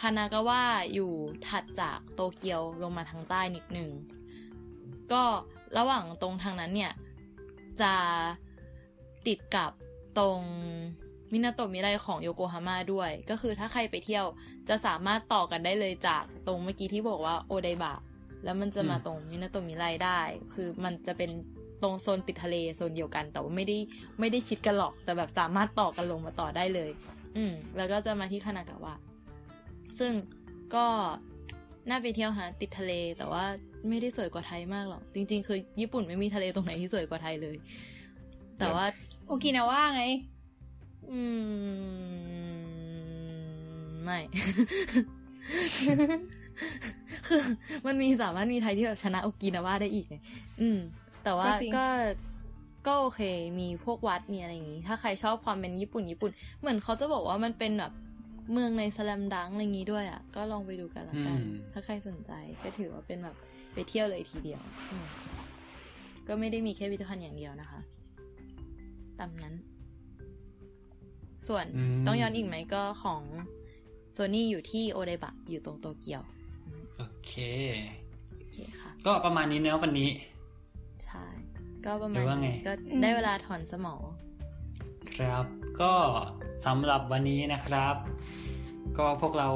[0.00, 0.62] คานากาวะ
[0.94, 1.10] อยู่
[1.48, 3.90] ถัดจากโตเกียวลงมาทางใต้นิดหนึ่ง
[5.12, 5.22] ก็
[5.78, 6.92] ระหว่างตรงทางนั้นเนี่ย
[7.82, 7.94] จะ
[9.26, 9.70] ติดกับ
[10.18, 10.40] ตรง
[11.32, 14.26] มินาโตะมิไรของโยโกฮาม่าด้วย ก็คือถ้าใครไปเที่ยว
[14.68, 17.94] จะสามารถต่อกันได้เลยจากตรงเมื่อกี้ที่บอกว่าโอไดบะ
[18.44, 20.20] แล้วมันจะมาตรงมินาโตะมิไรได้
[20.54, 21.30] คือมันจะเป็น
[21.82, 23.78] ตรงโซนติดทะเลโซนเดียวกัน แต่ว่าไม่ได้
[24.20, 26.90] ไม่ได้ชิดกันหรอก แต่แบบสามารถต่อกันลงมาต่อได้เลย
[27.36, 28.94] อืม แล้วก็จะมาที่คานากาวะ
[30.00, 30.12] ซึ่ง
[30.74, 30.86] ก็
[31.88, 33.44] น่าไปเที่ยวหาติดทะเล แต่ว่า
[33.88, 37.56] ไม่ได้สวยกว่าไทยมากหรอก จริง ๆ คือญี่ปุ่นไม่มีทะเลตรงไหนที่สวยกว่าไทยเลย
[38.58, 38.84] แต่ว่า
[39.26, 40.02] โอกินาว่าไง
[41.10, 41.20] อื
[42.20, 42.50] ม
[44.04, 44.20] ไม่
[47.26, 47.42] คือ
[47.86, 50.16] มันมีสามารถมีไทยที่แบบชนะโอกินาว่าได้อีกไง
[50.60, 50.78] อืม
[51.24, 51.86] แต่ว่าก็จริงก็
[52.86, 53.20] ก็โอเค
[53.58, 56.30] มีพวกวัดมีอะไรอย่างงี้ ถ้าใครชอบความเป็นญี่ปุ่นญี่ปุ่น
[56.60, 57.92] เหมือนเขาจะบอกว่ามันเป็นแบบ
[58.52, 62.32] เมืองในสแลมดังอะไรอย่างงี้ด้วยอะ ก็ลองไปดูกันละกันอืมถ้าใครสนใจ
[62.62, 63.36] ก็ถือว่าเป็นแบบ
[63.72, 65.06] ไปเที่ยวเลยทีเดียวอืม
[66.28, 67.80] ก็ไม่ได้มีแค่พิพิธภัณฑ์อย่างเดียวนะคะ
[69.18, 69.54] ตามนั้น
[71.48, 73.22] ส่วนอืมต้องย้อนอีกไหมก็ของ
[74.12, 76.22] โซนี่อยู่ที่โอเดบะอยู่ตรงโตเกียว
[76.66, 77.32] อืมโอเค
[78.36, 80.10] โอเคค่ะ ก็ประมาณนี้เนื้อะวันนี้
[81.06, 81.24] ใช่
[81.86, 82.72] ก็ประหมารืณอว่าไงนี้ก็
[83.02, 84.02] ได้เวลาถอนสมอง
[85.16, 85.44] ครับ
[85.80, 85.92] ก็
[86.66, 87.94] สำหรับวันนี้นะครับ
[88.98, 89.48] ก็พวกเรา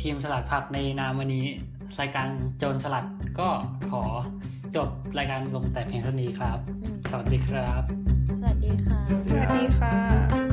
[0.00, 1.46] ทีมสลัดผักในนามวันนี้
[2.00, 2.28] รายการ
[2.58, 3.04] โจรสลัด
[3.38, 3.48] ก็
[3.90, 4.02] ขอ
[4.76, 4.88] จบ
[5.18, 7.82] รายการลงแต่เพียงเท่านี้ครับอืมสวัสดีครับ
[8.40, 9.00] สวัสดีค่ะ
[9.30, 10.47] สวัสดีค่ะ